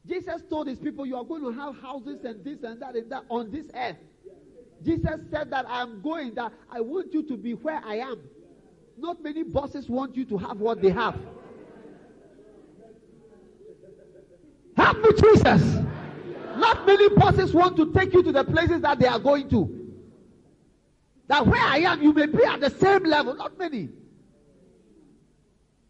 Jesus 0.06 0.42
told 0.48 0.68
his 0.68 0.78
people, 0.78 1.04
You 1.06 1.16
are 1.16 1.24
going 1.24 1.42
to 1.42 1.50
have 1.50 1.76
houses 1.80 2.24
and 2.24 2.44
this 2.44 2.62
and 2.62 2.80
that 2.80 2.94
and 2.94 3.10
that 3.10 3.24
on 3.28 3.50
this 3.50 3.66
earth. 3.74 3.96
Jesus 4.84 5.20
said 5.30 5.50
that 5.50 5.68
I 5.68 5.82
am 5.82 6.00
going, 6.00 6.34
that 6.34 6.52
I 6.70 6.80
want 6.80 7.12
you 7.12 7.22
to 7.24 7.36
be 7.36 7.52
where 7.54 7.80
I 7.84 7.96
am. 7.96 8.20
Not 8.96 9.22
many 9.22 9.42
bosses 9.42 9.88
want 9.88 10.16
you 10.16 10.24
to 10.26 10.38
have 10.38 10.58
what 10.58 10.82
they 10.82 10.90
have. 10.90 11.16
Help 14.76 14.98
me, 14.98 15.10
Jesus. 15.20 15.78
Not 16.56 16.86
many 16.86 17.08
bosses 17.10 17.52
want 17.52 17.76
to 17.76 17.92
take 17.92 18.12
you 18.12 18.22
to 18.22 18.32
the 18.32 18.44
places 18.44 18.80
that 18.82 18.98
they 18.98 19.06
are 19.06 19.18
going 19.18 19.48
to. 19.50 19.74
That 21.28 21.46
where 21.46 21.62
I 21.62 21.78
am, 21.78 22.02
you 22.02 22.12
may 22.12 22.26
be 22.26 22.44
at 22.44 22.60
the 22.60 22.70
same 22.70 23.04
level. 23.04 23.34
Not 23.34 23.58
many. 23.58 23.88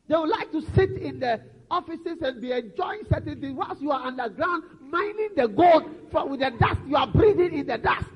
They 0.08 0.16
would 0.16 0.28
like 0.28 0.50
to 0.52 0.62
sit 0.74 0.90
in 0.92 1.20
the 1.20 1.40
offices 1.70 2.22
and 2.22 2.40
be 2.40 2.52
enjoying 2.52 3.02
certain 3.10 3.40
things 3.40 3.54
whilst 3.54 3.80
you 3.80 3.90
are 3.90 4.06
underground 4.06 4.64
mining 4.80 5.30
the 5.36 5.46
gold 5.46 5.84
from 6.10 6.30
with 6.30 6.40
the 6.40 6.50
dust 6.58 6.80
you 6.86 6.96
are 6.96 7.06
breathing 7.06 7.52
in 7.58 7.66
the 7.66 7.76
dust. 7.76 8.06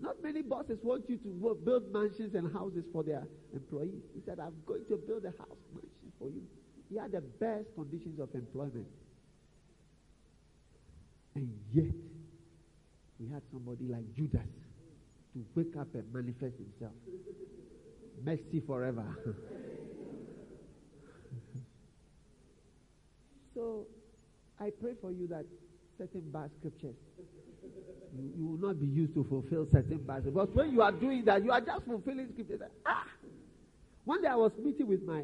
Not 0.00 0.22
many 0.22 0.42
bosses 0.42 0.78
want 0.82 1.08
you 1.08 1.16
to 1.18 1.58
build 1.64 1.92
mansions 1.92 2.34
and 2.34 2.52
houses 2.52 2.84
for 2.92 3.02
their 3.02 3.26
employees. 3.54 4.02
He 4.14 4.20
said, 4.26 4.38
I'm 4.38 4.54
going 4.66 4.84
to 4.88 4.96
build 4.96 5.24
a 5.24 5.30
house 5.38 5.56
mansion 5.72 6.12
for 6.18 6.28
you. 6.28 6.42
He 6.90 6.96
had 6.96 7.12
the 7.12 7.20
best 7.20 7.74
conditions 7.74 8.18
of 8.20 8.34
employment. 8.34 8.86
And 11.34 11.48
yet, 11.72 11.94
he 13.18 13.28
had 13.32 13.42
somebody 13.52 13.86
like 13.88 14.14
Judas 14.14 14.40
to 15.34 15.44
wake 15.54 15.76
up 15.78 15.94
and 15.94 16.12
manifest 16.12 16.56
himself. 16.56 16.92
Mercy 18.24 18.60
forever. 18.66 19.06
so, 23.54 23.86
I 24.58 24.70
pray 24.82 24.94
for 25.00 25.12
you 25.12 25.26
that 25.28 25.46
certain 26.00 26.24
bad 26.32 26.48
scriptures 26.58 26.96
you, 28.16 28.32
you, 28.36 28.46
will 28.46 28.58
not 28.58 28.80
be 28.80 28.86
used 28.86 29.14
to 29.14 29.24
fulfill 29.28 29.66
certain 29.70 29.98
bad 30.02 30.22
scriptures. 30.22 30.34
But 30.34 30.54
when 30.54 30.72
you 30.72 30.82
are 30.82 30.92
doing 30.92 31.24
that, 31.26 31.44
you 31.44 31.52
are 31.52 31.60
just 31.60 31.84
fulfilling 31.86 32.28
scriptures. 32.32 32.60
Ah! 32.86 33.06
One 34.04 34.22
day 34.22 34.28
I 34.28 34.34
was 34.34 34.52
meeting 34.58 34.88
with 34.88 35.02
my 35.04 35.22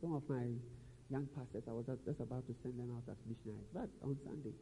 some 0.00 0.14
of 0.14 0.22
my 0.28 0.46
young 1.10 1.26
pastors. 1.34 1.64
I 1.66 1.74
was 1.74 1.84
just 2.06 2.20
about 2.20 2.46
to 2.46 2.54
send 2.62 2.78
them 2.78 2.94
out 2.94 3.04
as 3.10 3.18
missionaries, 3.26 3.68
but 3.74 3.90
on 4.04 4.16
Sunday. 4.24 4.54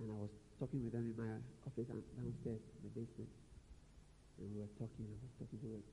And 0.00 0.08
I 0.10 0.16
was 0.16 0.32
talking 0.58 0.82
with 0.82 0.94
them 0.94 1.10
in 1.10 1.16
my 1.18 1.28
office 1.66 1.86
downstairs 1.90 2.62
in 2.62 2.80
the 2.86 2.92
basement. 2.94 3.30
And 4.38 4.46
we 4.54 4.62
were 4.62 4.72
talking, 4.78 5.10
I 5.10 5.18
was 5.18 5.34
talking 5.42 5.58
to 5.58 5.68
them, 5.74 5.84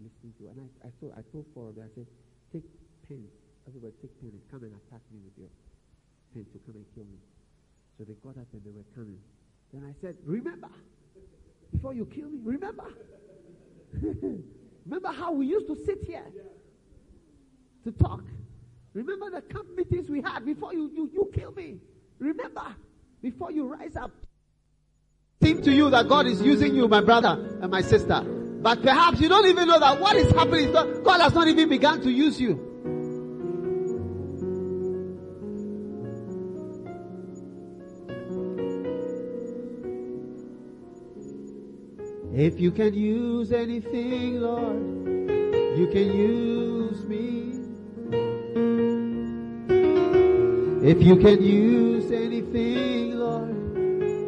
listening 0.00 0.32
to, 0.40 0.42
and 0.48 0.58
I, 0.64 0.88
I, 0.88 0.90
told, 0.96 1.12
I 1.12 1.22
told 1.28 1.44
four 1.52 1.68
of 1.68 1.76
them, 1.76 1.84
I 1.84 1.92
said, 1.92 2.08
take 2.48 2.64
pens, 3.04 3.28
everybody 3.68 3.92
take 4.00 4.16
pen 4.24 4.32
and 4.32 4.44
come 4.48 4.64
and 4.64 4.72
attack 4.72 5.04
me 5.12 5.20
with 5.20 5.36
your 5.36 5.52
to 6.34 6.58
come 6.66 6.74
and 6.74 6.84
kill 6.94 7.04
me. 7.04 7.18
So 7.96 8.04
they 8.04 8.14
got 8.14 8.40
up 8.40 8.46
and 8.52 8.62
they 8.64 8.70
were 8.70 8.86
coming. 8.94 9.18
Then 9.72 9.84
I 9.84 9.94
said, 10.00 10.16
remember, 10.24 10.68
before 11.72 11.94
you 11.94 12.06
kill 12.06 12.28
me, 12.28 12.38
remember. 12.44 12.84
remember 14.84 15.12
how 15.12 15.32
we 15.32 15.46
used 15.46 15.66
to 15.66 15.76
sit 15.84 16.04
here 16.04 16.24
to 17.84 17.92
talk. 17.92 18.22
Remember 18.94 19.30
the 19.30 19.42
camp 19.42 19.76
meetings 19.76 20.08
we 20.08 20.20
had 20.22 20.44
before 20.44 20.72
you, 20.72 20.90
you, 20.94 21.10
you 21.12 21.30
kill 21.34 21.52
me. 21.52 21.78
Remember, 22.18 22.74
before 23.22 23.52
you 23.52 23.66
rise 23.66 23.96
up. 23.96 24.10
Seem 25.42 25.62
to 25.62 25.72
you 25.72 25.90
that 25.90 26.08
God 26.08 26.26
is 26.26 26.42
using 26.42 26.74
you, 26.74 26.88
my 26.88 27.00
brother 27.00 27.58
and 27.60 27.70
my 27.70 27.80
sister. 27.80 28.20
But 28.60 28.82
perhaps 28.82 29.20
you 29.20 29.28
don't 29.28 29.46
even 29.46 29.68
know 29.68 29.78
that 29.78 30.00
what 30.00 30.16
is 30.16 30.30
happening. 30.32 30.72
God 30.72 31.20
has 31.20 31.32
not 31.32 31.46
even 31.46 31.68
begun 31.68 32.00
to 32.02 32.10
use 32.10 32.40
you. 32.40 32.67
If 42.38 42.60
you 42.60 42.70
can 42.70 42.94
use 42.94 43.50
anything, 43.50 44.40
Lord, 44.40 44.78
you 45.76 45.88
can 45.90 46.06
use 46.16 47.04
me. 47.04 47.50
If 50.88 51.02
you 51.02 51.16
can 51.16 51.42
use 51.42 52.12
anything, 52.12 53.18
Lord, 53.18 53.56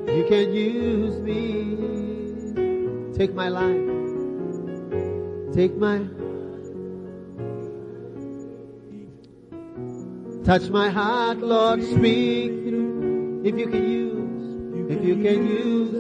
you 0.09 0.25
can 0.29 0.53
use 0.53 1.21
me. 1.21 3.15
Take 3.17 3.33
my 3.33 3.49
life. 3.49 3.87
Take 5.55 5.77
my 5.77 6.01
Touch 10.45 10.69
my 10.69 10.91
heart, 10.91 11.39
Lord, 11.39 11.81
speak 11.85 12.51
through. 12.65 13.43
If 13.45 13.57
you 13.57 13.69
can 13.69 13.89
use, 13.89 14.97
if 14.99 15.05
you 15.05 15.15
can 15.23 15.47
use, 15.47 16.00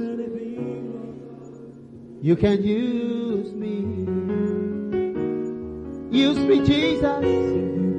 you 2.22 2.36
can 2.36 2.62
use 2.62 3.52
me. 3.54 3.80
Use 6.10 6.38
me, 6.38 6.60
Jesus. 6.66 7.24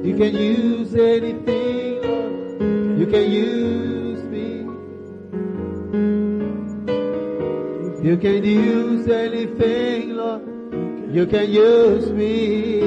You 0.06 0.16
can 0.16 0.34
use 0.34 0.94
anything, 0.94 3.00
You 3.00 3.06
can 3.06 3.30
use 3.32 4.22
me. 4.24 4.60
You 8.08 8.16
can 8.16 8.44
use 8.44 9.08
anything, 9.08 10.14
Lord. 10.14 10.42
You 11.12 11.26
can 11.26 11.50
use 11.50 12.10
me. 12.12 12.80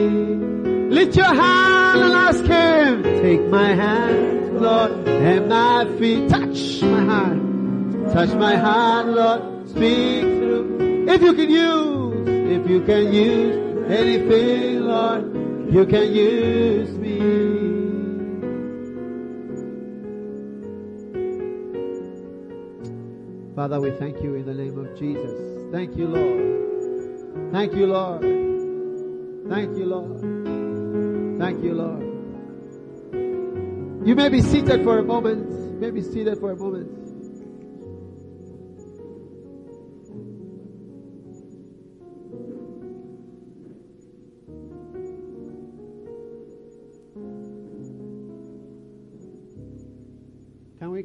Lift 0.89 1.17
your 1.17 1.25
hand 1.25 2.01
and 2.01 2.13
ask 2.13 2.45
Him. 2.45 3.03
Take 3.21 3.45
my 3.49 3.73
hand, 3.73 4.61
Lord, 4.61 4.91
and 5.07 5.49
my 5.49 5.85
feet. 5.99 6.29
Touch 6.29 6.81
my 6.81 7.03
heart. 7.03 8.13
Touch 8.13 8.33
my 8.35 8.55
heart, 8.55 9.07
Lord. 9.07 9.67
Speak. 9.69 10.24
If 11.07 11.21
you 11.21 11.33
can 11.33 11.49
use, 11.51 12.27
if 12.27 12.69
you 12.69 12.81
can 12.81 13.13
use 13.13 13.91
anything, 13.91 14.81
Lord, 14.81 15.71
you 15.71 15.85
can 15.85 16.11
use 16.11 16.89
me. 16.97 17.19
Father, 23.55 23.79
we 23.79 23.91
thank 23.91 24.21
you 24.21 24.33
in 24.35 24.45
the 24.45 24.53
name 24.53 24.77
of 24.77 24.97
Jesus. 24.97 25.71
Thank 25.71 25.95
you, 25.95 26.07
Lord. 26.07 27.51
Thank 27.51 27.73
you, 27.73 27.87
Lord. 27.87 28.21
Thank 29.47 29.77
you, 29.77 29.85
Lord. 29.85 30.19
Thank 31.39 31.63
you, 31.63 31.73
Lord. 31.73 32.01
You 34.07 34.15
may 34.15 34.29
be 34.29 34.41
seated 34.41 34.83
for 34.83 34.97
a 34.99 35.03
moment. 35.03 35.49
You 35.51 35.79
may 35.79 35.91
be 35.91 36.01
seated 36.01 36.39
for 36.39 36.51
a 36.51 36.55
moment. 36.55 37.04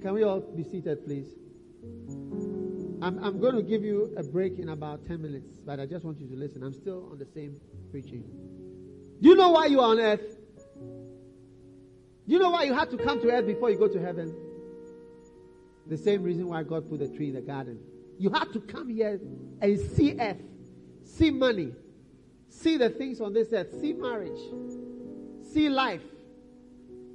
Can 0.00 0.14
we 0.14 0.22
all 0.22 0.40
be 0.40 0.64
seated, 0.64 1.04
please? 1.04 1.28
I'm, 3.02 3.18
I'm 3.22 3.40
going 3.40 3.54
to 3.54 3.62
give 3.62 3.82
you 3.82 4.14
a 4.16 4.22
break 4.22 4.58
in 4.58 4.70
about 4.70 5.06
10 5.06 5.22
minutes, 5.22 5.46
but 5.64 5.80
I 5.80 5.86
just 5.86 6.04
want 6.04 6.20
you 6.20 6.26
to 6.28 6.36
listen. 6.36 6.62
I'm 6.62 6.72
still 6.72 7.08
on 7.10 7.18
the 7.18 7.26
same 7.26 7.56
preaching. 7.90 8.24
Do 9.20 9.28
you 9.28 9.34
know 9.34 9.50
why 9.50 9.66
you 9.66 9.80
are 9.80 9.90
on 9.90 10.00
earth? 10.00 10.36
Do 12.26 12.34
you 12.34 12.38
know 12.38 12.50
why 12.50 12.64
you 12.64 12.74
had 12.74 12.90
to 12.90 12.96
come 12.96 13.20
to 13.22 13.30
earth 13.30 13.46
before 13.46 13.70
you 13.70 13.78
go 13.78 13.88
to 13.88 14.00
heaven? 14.00 14.34
The 15.86 15.96
same 15.96 16.22
reason 16.22 16.48
why 16.48 16.62
God 16.62 16.88
put 16.88 17.00
the 17.00 17.08
tree 17.08 17.28
in 17.28 17.34
the 17.34 17.40
garden. 17.40 17.78
You 18.18 18.30
had 18.30 18.52
to 18.52 18.60
come 18.60 18.88
here 18.88 19.18
and 19.60 19.80
see 19.92 20.14
earth, 20.18 20.36
see 21.04 21.30
money, 21.30 21.72
see 22.48 22.76
the 22.76 22.90
things 22.90 23.20
on 23.20 23.32
this 23.32 23.52
earth, 23.52 23.72
see 23.80 23.94
marriage, 23.94 24.38
see 25.52 25.68
life, 25.68 26.02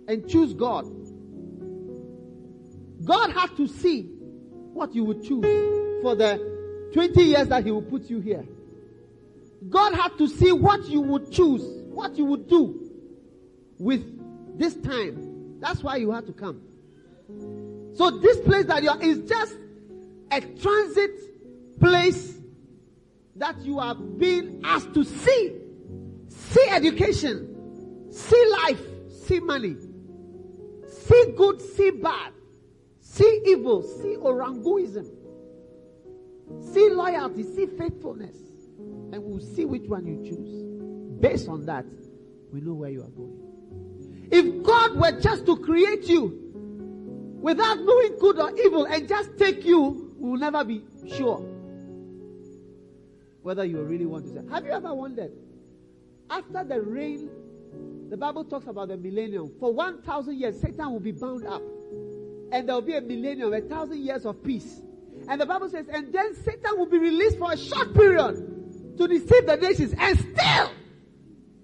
and 0.07 0.27
choose 0.27 0.53
God 0.53 0.85
God 3.05 3.31
had 3.31 3.55
to 3.57 3.67
see 3.67 4.03
what 4.73 4.93
you 4.93 5.03
would 5.05 5.23
choose 5.23 6.01
for 6.01 6.15
the 6.15 6.89
20 6.93 7.23
years 7.23 7.47
that 7.47 7.63
He 7.63 7.71
will 7.71 7.81
put 7.81 8.09
you 8.09 8.19
here. 8.19 8.45
God 9.69 9.93
had 9.93 10.17
to 10.17 10.27
see 10.27 10.51
what 10.51 10.85
you 10.87 11.01
would 11.01 11.31
choose, 11.31 11.63
what 11.89 12.17
you 12.17 12.25
would 12.25 12.49
do 12.49 12.91
with 13.79 14.59
this 14.59 14.75
time. 14.75 15.59
That's 15.59 15.81
why 15.83 15.97
you 15.97 16.11
had 16.11 16.25
to 16.27 16.33
come. 16.33 16.61
So 17.93 18.11
this 18.11 18.39
place 18.41 18.65
that 18.65 18.83
you 18.83 18.89
are 18.89 19.01
is 19.01 19.19
just 19.29 19.55
a 20.31 20.41
transit 20.41 21.79
place 21.79 22.35
that 23.35 23.59
you 23.61 23.79
are 23.79 23.95
being 23.95 24.61
asked 24.63 24.93
to 24.93 25.03
see. 25.03 25.55
See 26.27 26.67
education, 26.69 28.11
see 28.11 28.53
life, 28.63 28.81
see 29.25 29.39
money, 29.39 29.75
see 30.87 31.33
good, 31.35 31.61
see 31.61 31.91
bad. 31.91 32.33
See 33.15 33.41
evil, 33.45 33.81
see 33.81 34.17
oranguism, 34.17 35.07
see 36.73 36.89
loyalty, 36.89 37.43
see 37.43 37.65
faithfulness, 37.65 38.35
and 39.13 39.23
we'll 39.23 39.39
see 39.39 39.63
which 39.63 39.87
one 39.87 40.05
you 40.05 40.17
choose. 40.21 41.21
Based 41.21 41.47
on 41.47 41.65
that, 41.65 41.85
we 42.51 42.59
know 42.59 42.73
where 42.73 42.89
you 42.89 43.03
are 43.03 43.07
going. 43.07 44.27
If 44.29 44.61
God 44.63 44.97
were 44.97 45.17
just 45.21 45.45
to 45.45 45.55
create 45.55 46.09
you 46.09 47.37
without 47.39 47.79
knowing 47.79 48.17
good 48.19 48.37
or 48.37 48.53
evil 48.57 48.83
and 48.83 49.07
just 49.07 49.37
take 49.37 49.63
you, 49.63 50.13
we 50.19 50.31
will 50.31 50.37
never 50.37 50.65
be 50.65 50.83
sure 51.07 51.37
whether 53.43 53.63
you 53.63 53.81
really 53.81 54.05
want 54.05 54.25
to 54.25 54.33
say. 54.33 54.41
Have 54.51 54.65
you 54.65 54.71
ever 54.71 54.93
wondered? 54.93 55.31
After 56.29 56.65
the 56.65 56.81
rain, 56.81 57.29
the 58.09 58.17
Bible 58.17 58.43
talks 58.43 58.67
about 58.67 58.89
the 58.89 58.97
millennium. 58.97 59.53
For 59.57 59.71
1,000 59.71 60.37
years, 60.37 60.59
Satan 60.59 60.91
will 60.91 60.99
be 60.99 61.13
bound 61.13 61.47
up 61.47 61.61
and 62.55 62.69
there 62.69 62.75
will 62.75 62.81
be 62.81 62.95
a 62.95 63.01
millennium, 63.01 63.53
a 63.53 63.59
thousand 63.59 64.01
years 64.01 64.25
of 64.25 64.41
peace. 64.41 64.79
And 65.27 65.41
the 65.41 65.45
Bible 65.45 65.67
says, 65.67 65.87
and 65.91 66.13
then 66.13 66.33
Satan 66.35 66.77
will 66.77 66.85
be 66.85 66.97
released 66.97 67.37
for 67.37 67.51
a 67.51 67.57
short 67.57 67.93
period 67.93 68.97
to 68.97 69.07
deceive 69.09 69.45
the 69.45 69.57
nations, 69.57 69.93
and 69.97 70.17
still 70.17 70.71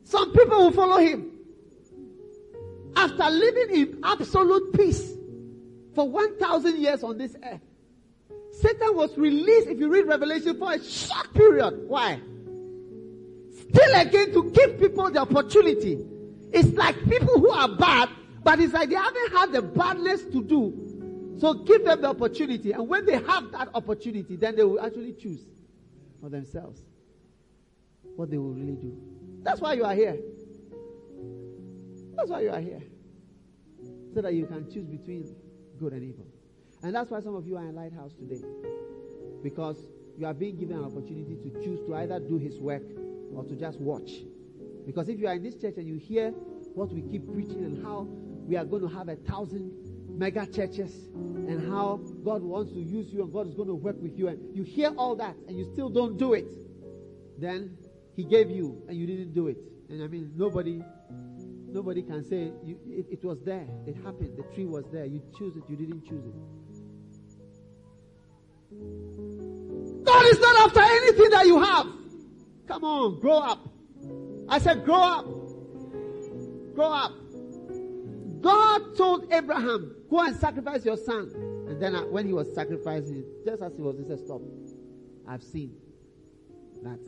some 0.03 0.33
people 0.33 0.57
will 0.57 0.71
follow 0.71 0.97
him. 0.97 1.31
After 2.97 3.29
living 3.29 3.69
in 3.69 3.99
absolute 4.03 4.73
peace 4.73 5.13
for 5.95 6.09
1,000 6.09 6.77
years 6.77 7.03
on 7.03 7.17
this 7.17 7.37
earth, 7.41 7.61
Satan 8.51 8.93
was 8.93 9.17
released, 9.17 9.67
if 9.67 9.79
you 9.79 9.87
read 9.87 10.07
Revelation, 10.07 10.59
for 10.59 10.73
a 10.73 10.83
short 10.83 11.33
period. 11.33 11.85
Why? 11.87 12.19
Still 13.69 14.01
again 14.01 14.33
to 14.33 14.51
give 14.51 14.77
people 14.77 15.09
the 15.09 15.19
opportunity. 15.19 16.05
It's 16.51 16.73
like 16.73 17.01
people 17.05 17.39
who 17.39 17.49
are 17.49 17.69
bad 17.77 18.09
but 18.43 18.59
it's 18.59 18.73
like 18.73 18.89
they 18.89 18.95
haven't 18.95 19.31
had 19.31 19.51
the 19.51 19.61
badness 19.61 20.23
to 20.25 20.43
do. 20.43 20.90
So 21.41 21.55
give 21.55 21.83
them 21.83 22.01
the 22.01 22.09
opportunity. 22.09 22.71
And 22.71 22.87
when 22.87 23.03
they 23.03 23.17
have 23.17 23.51
that 23.51 23.69
opportunity, 23.73 24.35
then 24.35 24.55
they 24.55 24.63
will 24.63 24.79
actually 24.79 25.13
choose 25.13 25.41
for 26.21 26.29
themselves 26.29 26.83
what 28.15 28.29
they 28.29 28.37
will 28.37 28.53
really 28.53 28.75
do. 28.75 28.95
That's 29.41 29.59
why 29.59 29.73
you 29.73 29.83
are 29.83 29.95
here. 29.95 30.19
That's 32.15 32.29
why 32.29 32.41
you 32.41 32.51
are 32.51 32.59
here. 32.59 32.83
So 34.13 34.21
that 34.21 34.35
you 34.35 34.45
can 34.45 34.71
choose 34.71 34.85
between 34.85 35.35
good 35.79 35.93
and 35.93 36.03
evil. 36.03 36.27
And 36.83 36.93
that's 36.93 37.09
why 37.09 37.21
some 37.21 37.33
of 37.33 37.47
you 37.47 37.57
are 37.57 37.63
in 37.63 37.73
Lighthouse 37.73 38.13
today. 38.13 38.45
Because 39.41 39.77
you 40.19 40.27
are 40.27 40.35
being 40.35 40.59
given 40.59 40.77
an 40.77 40.83
opportunity 40.83 41.39
to 41.43 41.63
choose 41.63 41.79
to 41.87 41.95
either 41.95 42.19
do 42.19 42.37
his 42.37 42.59
work 42.59 42.83
or 43.33 43.43
to 43.45 43.55
just 43.55 43.79
watch. 43.79 44.11
Because 44.85 45.09
if 45.09 45.19
you 45.19 45.27
are 45.27 45.33
in 45.33 45.41
this 45.41 45.55
church 45.55 45.77
and 45.77 45.87
you 45.87 45.95
hear 45.95 46.29
what 46.75 46.91
we 46.91 47.01
keep 47.01 47.33
preaching 47.33 47.65
and 47.65 47.83
how 47.83 48.01
we 48.45 48.57
are 48.57 48.65
going 48.65 48.83
to 48.83 48.95
have 48.95 49.09
a 49.09 49.15
thousand 49.15 49.90
mega 50.17 50.45
churches 50.45 50.93
and 51.13 51.69
how 51.69 51.99
God 52.23 52.41
wants 52.41 52.71
to 52.73 52.79
use 52.79 53.11
you 53.11 53.23
and 53.23 53.33
God 53.33 53.47
is 53.47 53.55
going 53.55 53.67
to 53.67 53.75
work 53.75 53.95
with 54.01 54.17
you, 54.17 54.27
and 54.27 54.55
you 54.55 54.63
hear 54.63 54.93
all 54.97 55.15
that 55.15 55.35
and 55.47 55.57
you 55.57 55.69
still 55.73 55.89
don't 55.89 56.17
do 56.17 56.33
it, 56.33 56.45
then 57.37 57.77
He 58.15 58.23
gave 58.23 58.49
you 58.49 58.81
and 58.87 58.97
you 58.97 59.07
didn't 59.07 59.33
do 59.33 59.47
it. 59.47 59.57
And 59.89 60.03
I 60.03 60.07
mean, 60.07 60.31
nobody, 60.35 60.81
nobody 61.67 62.01
can 62.01 62.23
say 62.23 62.51
you, 62.63 62.77
it, 62.87 63.05
it 63.11 63.23
was 63.23 63.41
there, 63.43 63.67
it 63.85 63.95
happened, 63.97 64.37
the 64.37 64.43
tree 64.55 64.65
was 64.65 64.85
there. 64.91 65.05
You 65.05 65.21
choose 65.37 65.55
it, 65.57 65.63
you 65.67 65.75
didn't 65.75 66.05
choose 66.07 66.25
it. 66.25 66.35
God 70.05 70.25
is 70.25 70.39
not 70.39 70.67
after 70.67 70.81
anything 70.81 71.29
that 71.31 71.45
you 71.45 71.59
have. 71.61 71.87
Come 72.67 72.83
on, 72.83 73.19
grow 73.19 73.39
up. 73.39 73.67
I 74.47 74.59
said, 74.59 74.85
grow 74.85 75.01
up. 75.01 75.25
Grow 76.75 76.91
up. 76.91 77.13
God 78.41 78.95
told 78.97 79.31
Abraham, 79.31 79.95
go 80.09 80.21
and 80.21 80.35
sacrifice 80.35 80.83
your 80.83 80.97
son. 80.97 81.31
And 81.67 81.81
then 81.81 81.95
uh, 81.95 82.01
when 82.03 82.25
he 82.25 82.33
was 82.33 82.53
sacrificing, 82.53 83.23
just 83.45 83.61
as 83.61 83.75
he 83.75 83.81
was, 83.81 83.97
he 83.97 84.05
said, 84.05 84.19
stop. 84.19 84.41
I've 85.27 85.43
seen 85.43 85.75
that 86.83 86.99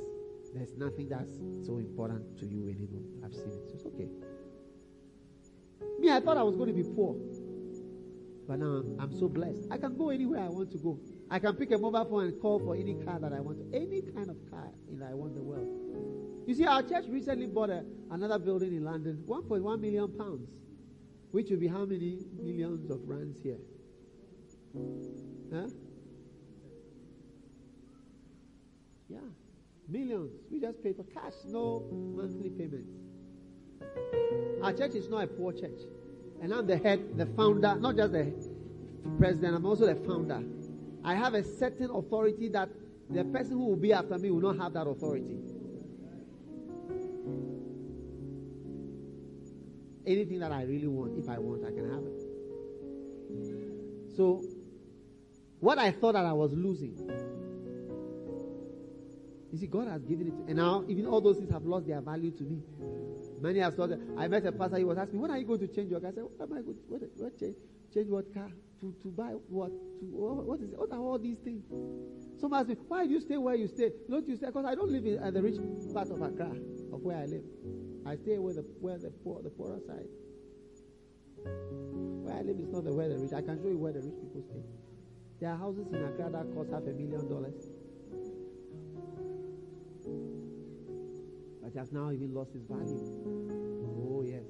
there's 0.54 0.78
nothing 0.78 1.10
that's 1.10 1.36
so 1.66 1.78
important 1.78 2.38
to 2.40 2.46
you 2.46 2.70
anymore. 2.70 3.02
I've 3.26 3.34
seen 3.34 3.52
it. 3.52 3.72
It's 3.74 3.86
okay. 3.86 4.08
Me, 6.00 6.12
I 6.12 6.20
thought 6.20 6.38
I 6.38 6.44
was 6.44 6.56
going 6.56 6.68
to 6.68 6.76
be 6.76 6.84
poor. 6.84 7.16
But 8.48 8.60
now 8.60 8.84
I'm 9.00 9.18
so 9.18 9.28
blessed. 9.28 9.68
I 9.72 9.78
can 9.78 9.98
go 9.98 10.10
anywhere 10.10 10.42
I 10.42 10.50
want 10.50 10.72
to 10.72 10.78
go. 10.78 11.00
I 11.32 11.40
can 11.40 11.56
pick 11.56 11.72
a 11.72 11.78
mobile 11.78 12.06
phone 12.06 12.26
and 12.26 12.42
call 12.42 12.60
for 12.60 12.76
any 12.76 12.94
car 12.94 13.20
that 13.20 13.34
I 13.34 13.40
want. 13.40 13.60
Any 13.74 14.02
kind 14.02 14.30
of 14.30 14.38
car 14.52 14.70
that 14.92 15.10
I 15.10 15.14
want 15.14 15.32
in 15.32 15.38
the 15.38 15.44
world. 15.44 15.68
You 16.46 16.54
see, 16.54 16.66
our 16.66 16.84
church 16.84 17.06
recently 17.08 17.48
bought 17.48 17.70
a, 17.70 17.84
another 18.12 18.38
building 18.38 18.76
in 18.76 18.84
London, 18.84 19.24
1.1 19.28 19.80
million 19.80 20.10
pounds, 20.18 20.50
which 21.34 21.50
will 21.50 21.58
be 21.58 21.68
how 21.68 21.84
many 21.84 22.20
millions 22.40 22.92
of 22.92 23.00
rands 23.08 23.40
here? 23.42 23.58
Huh? 25.52 25.68
Yeah, 29.10 29.18
millions. 29.90 30.30
We 30.52 30.60
just 30.60 30.84
pay 30.84 30.94
for 30.94 31.04
cash, 31.06 31.34
no 31.48 31.84
monthly 31.92 32.52
payments. 32.52 32.94
Our 34.62 34.74
church 34.74 34.94
is 34.94 35.10
not 35.10 35.24
a 35.24 35.28
poor 35.28 35.54
church. 35.54 35.82
And 36.40 36.54
I'm 36.54 36.68
the 36.68 36.78
head, 36.78 37.18
the 37.18 37.26
founder, 37.26 37.76
not 37.80 37.96
just 37.96 38.12
the 38.12 38.32
president, 39.18 39.56
I'm 39.56 39.66
also 39.66 39.88
the 39.88 39.96
founder. 40.08 40.44
I 41.04 41.16
have 41.16 41.34
a 41.34 41.44
certain 41.44 41.90
authority 41.90 42.48
that 42.50 42.70
the 43.10 43.24
person 43.26 43.54
who 43.54 43.66
will 43.66 43.76
be 43.76 43.92
after 43.92 44.20
me 44.20 44.30
will 44.30 44.54
not 44.54 44.60
have 44.62 44.74
that 44.74 44.86
authority. 44.86 45.40
Anything 50.06 50.40
that 50.40 50.52
I 50.52 50.64
really 50.64 50.88
want, 50.88 51.18
if 51.18 51.30
I 51.30 51.40
want, 51.40 51.64
I 51.66 51.72
can 51.72 51.90
have 51.90 52.04
it. 52.04 52.34
So, 54.16 54.44
what 55.60 55.78
I 55.80 55.92
thought 55.92 56.14
that 56.14 56.26
I 56.26 56.34
was 56.34 56.52
losing, 56.54 56.98
you 59.52 59.58
see, 59.58 59.68
God 59.68 59.88
has 59.88 60.04
given 60.04 60.28
it, 60.28 60.34
and 60.48 60.58
now 60.58 60.84
even 60.88 61.06
all 61.06 61.22
those 61.22 61.38
things 61.38 61.52
have 61.52 61.66
lost 61.66 61.88
their 61.88 62.02
value 62.02 62.32
to 62.32 62.44
me. 62.44 62.62
Many 63.40 63.60
have 63.60 63.76
thought. 63.76 63.92
I 64.18 64.28
met 64.28 64.46
a 64.46 64.52
pastor. 64.52 64.78
He 64.78 64.84
was 64.84 64.98
asking, 64.98 65.16
me, 65.16 65.22
"When 65.22 65.32
are 65.32 65.38
you 65.38 65.46
going 65.46 65.60
to 65.60 65.68
change 65.68 65.92
your 65.92 66.00
car?" 66.00 66.10
I 66.10 66.14
said, 66.14 66.24
"What 66.24 66.50
am 66.50 66.58
I 66.58 66.62
going? 66.62 66.76
To, 66.76 66.84
what, 66.88 67.02
what 67.18 67.40
change? 67.40 67.56
Change 67.94 68.10
what 68.10 68.34
car? 68.34 68.50
To 68.82 68.96
to 69.04 69.08
buy 69.10 69.32
what? 69.48 69.70
To 70.00 70.06
what 70.06 70.60
is? 70.60 70.72
It? 70.72 70.80
What 70.80 70.92
are 70.92 71.00
all 71.00 71.20
these 71.20 71.38
things?" 71.40 71.64
Some 72.40 72.54
ask 72.54 72.68
me, 72.68 72.76
"Why 72.88 73.06
do 73.06 73.14
you 73.14 73.22
stay 73.22 73.38
where 73.38 73.56
you 73.56 73.68
stay? 73.68 73.92
Don't 74.10 74.28
you 74.28 74.36
stay?" 74.36 74.48
Because 74.48 74.66
I 74.66 74.76
don't 74.76 74.92
live 74.92 75.06
in 75.06 75.20
uh, 75.20 75.32
the 75.32 75.42
rich 75.42 75.58
part 75.94 76.10
of 76.10 76.22
Accra, 76.22 76.52
of 76.92 77.02
where 77.04 77.18
I 77.18 77.26
live. 77.26 77.44
I 78.06 78.16
stay 78.16 78.38
where 78.38 78.54
the 78.54 78.66
where 78.82 78.98
the 78.98 79.10
poor 79.10 79.42
the 79.42 79.50
poorer 79.50 79.80
side. 79.88 80.08
Where 82.24 82.36
I 82.36 82.42
live 82.42 82.60
is 82.60 82.70
not 82.70 82.84
the 82.84 82.94
where 82.94 83.10
the 83.10 83.18
rich. 83.18 83.34
I 83.34 83.42
can 83.42 83.62
show 83.62 83.70
you 83.70 83.78
where 83.78 83.94
the 83.94 84.02
rich 84.02 84.16
people 84.22 84.44
stay. 84.50 84.64
There 85.40 85.50
are 85.50 85.58
houses 85.58 85.88
in 85.92 86.04
Accra 86.04 86.30
that 86.32 86.54
cost 86.54 86.72
half 86.72 86.84
a 86.84 86.94
million 86.94 87.28
dollars. 87.28 87.68
But 91.62 91.74
has 91.80 91.92
now 91.92 92.12
even 92.12 92.34
lost 92.34 92.52
its 92.56 92.66
value. 92.68 93.00
Oh 94.10 94.24
yes. 94.26 94.44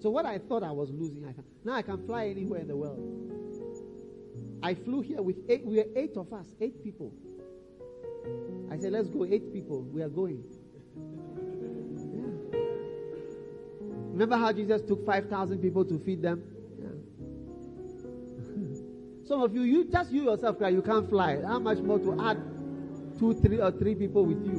So 0.00 0.10
what 0.10 0.26
I 0.26 0.38
thought 0.38 0.62
I 0.62 0.70
was 0.70 0.90
losing, 0.90 1.24
I 1.24 1.32
can, 1.32 1.44
now 1.64 1.74
I 1.74 1.82
can 1.82 2.04
fly 2.06 2.28
anywhere 2.28 2.60
in 2.60 2.68
the 2.68 2.76
world. 2.76 3.00
I 4.62 4.74
flew 4.74 5.00
here 5.00 5.22
with 5.22 5.36
eight. 5.48 5.64
We 5.64 5.80
are 5.80 5.86
eight 5.96 6.16
of 6.16 6.32
us, 6.32 6.46
eight 6.60 6.82
people. 6.82 7.12
I 8.70 8.78
said, 8.78 8.92
"Let's 8.92 9.08
go, 9.08 9.24
eight 9.24 9.52
people. 9.52 9.82
We 9.82 10.02
are 10.02 10.08
going." 10.08 10.44
Remember 14.14 14.36
how 14.36 14.52
Jesus 14.52 14.80
took 14.82 15.04
five 15.04 15.28
thousand 15.28 15.58
people 15.58 15.84
to 15.84 15.98
feed 15.98 16.22
them? 16.22 16.40
Yeah. 16.78 16.86
Some 19.26 19.42
of 19.42 19.52
you, 19.52 19.62
you 19.62 19.90
just 19.90 20.12
you 20.12 20.22
yourself, 20.30 20.56
cry. 20.56 20.68
You 20.68 20.82
can't 20.82 21.10
fly. 21.10 21.42
How 21.42 21.58
much 21.58 21.78
more 21.78 21.98
to 21.98 22.20
add 22.22 22.38
two, 23.18 23.34
three, 23.34 23.58
or 23.58 23.72
three 23.72 23.96
people 23.96 24.24
with 24.24 24.46
you? 24.46 24.54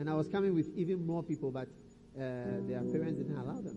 And 0.00 0.08
I 0.08 0.14
was 0.14 0.28
coming 0.28 0.54
with 0.54 0.74
even 0.74 1.06
more 1.06 1.22
people, 1.22 1.50
but 1.50 1.68
uh, 2.16 2.64
their 2.66 2.80
parents 2.80 3.18
didn't 3.18 3.36
allow 3.36 3.60
them. 3.60 3.76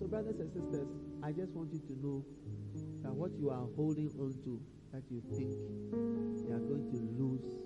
So, 0.00 0.06
brothers 0.06 0.40
and 0.40 0.50
sisters, 0.50 0.88
I 1.22 1.32
just 1.32 1.52
want 1.52 1.74
you 1.74 1.80
to 1.80 1.92
know 2.02 2.24
that 3.02 3.12
what 3.12 3.32
you 3.38 3.50
are 3.50 3.66
holding 3.76 4.10
on 4.18 4.32
to, 4.44 4.58
that 4.92 5.02
you 5.10 5.22
think 5.36 5.52
you 6.46 6.54
are 6.54 6.60
going 6.60 6.86
to 6.90 6.96
lose, 7.22 7.58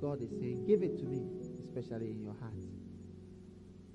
God 0.00 0.22
is 0.22 0.30
saying, 0.30 0.64
Give 0.66 0.82
it 0.82 0.98
to 0.98 1.04
me, 1.04 1.22
especially 1.64 2.10
in 2.10 2.22
your 2.22 2.34
heart. 2.40 2.52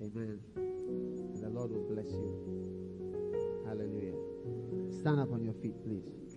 Amen. 0.00 0.40
And 0.56 1.42
the 1.42 1.48
Lord 1.48 1.70
will 1.70 1.88
bless 1.88 2.06
you. 2.06 3.64
Hallelujah. 3.66 4.14
Stand 5.00 5.20
up 5.20 5.32
on 5.32 5.42
your 5.44 5.54
feet, 5.54 5.74
please. 5.84 6.27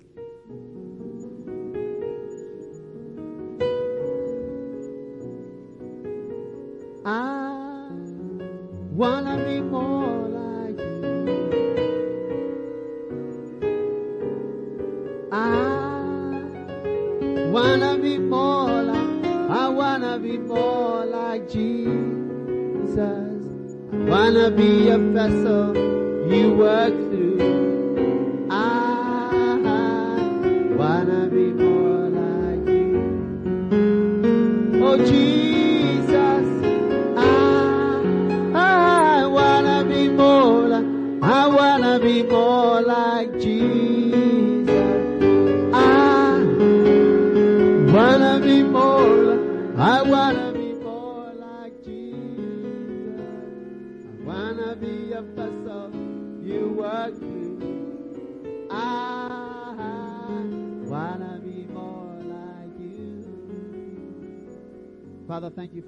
You 25.30 26.54
work 26.56 27.01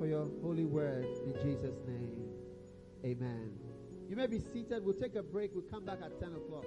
for 0.04 0.10
your 0.10 0.28
holy 0.42 0.66
word 0.66 1.06
in 1.26 1.34
Jesus' 1.36 1.80
name. 1.88 2.12
Amen. 3.06 3.54
You 4.10 4.18
may 4.18 4.28
be 4.28 4.38
seated. 4.38 4.84
We'll 4.84 5.00
take 5.00 5.16
a 5.16 5.24
break. 5.24 5.52
We'll 5.54 5.64
come 5.72 5.86
back 5.86 6.00
at 6.04 6.20
10 6.20 6.34
o'clock. 6.34 6.66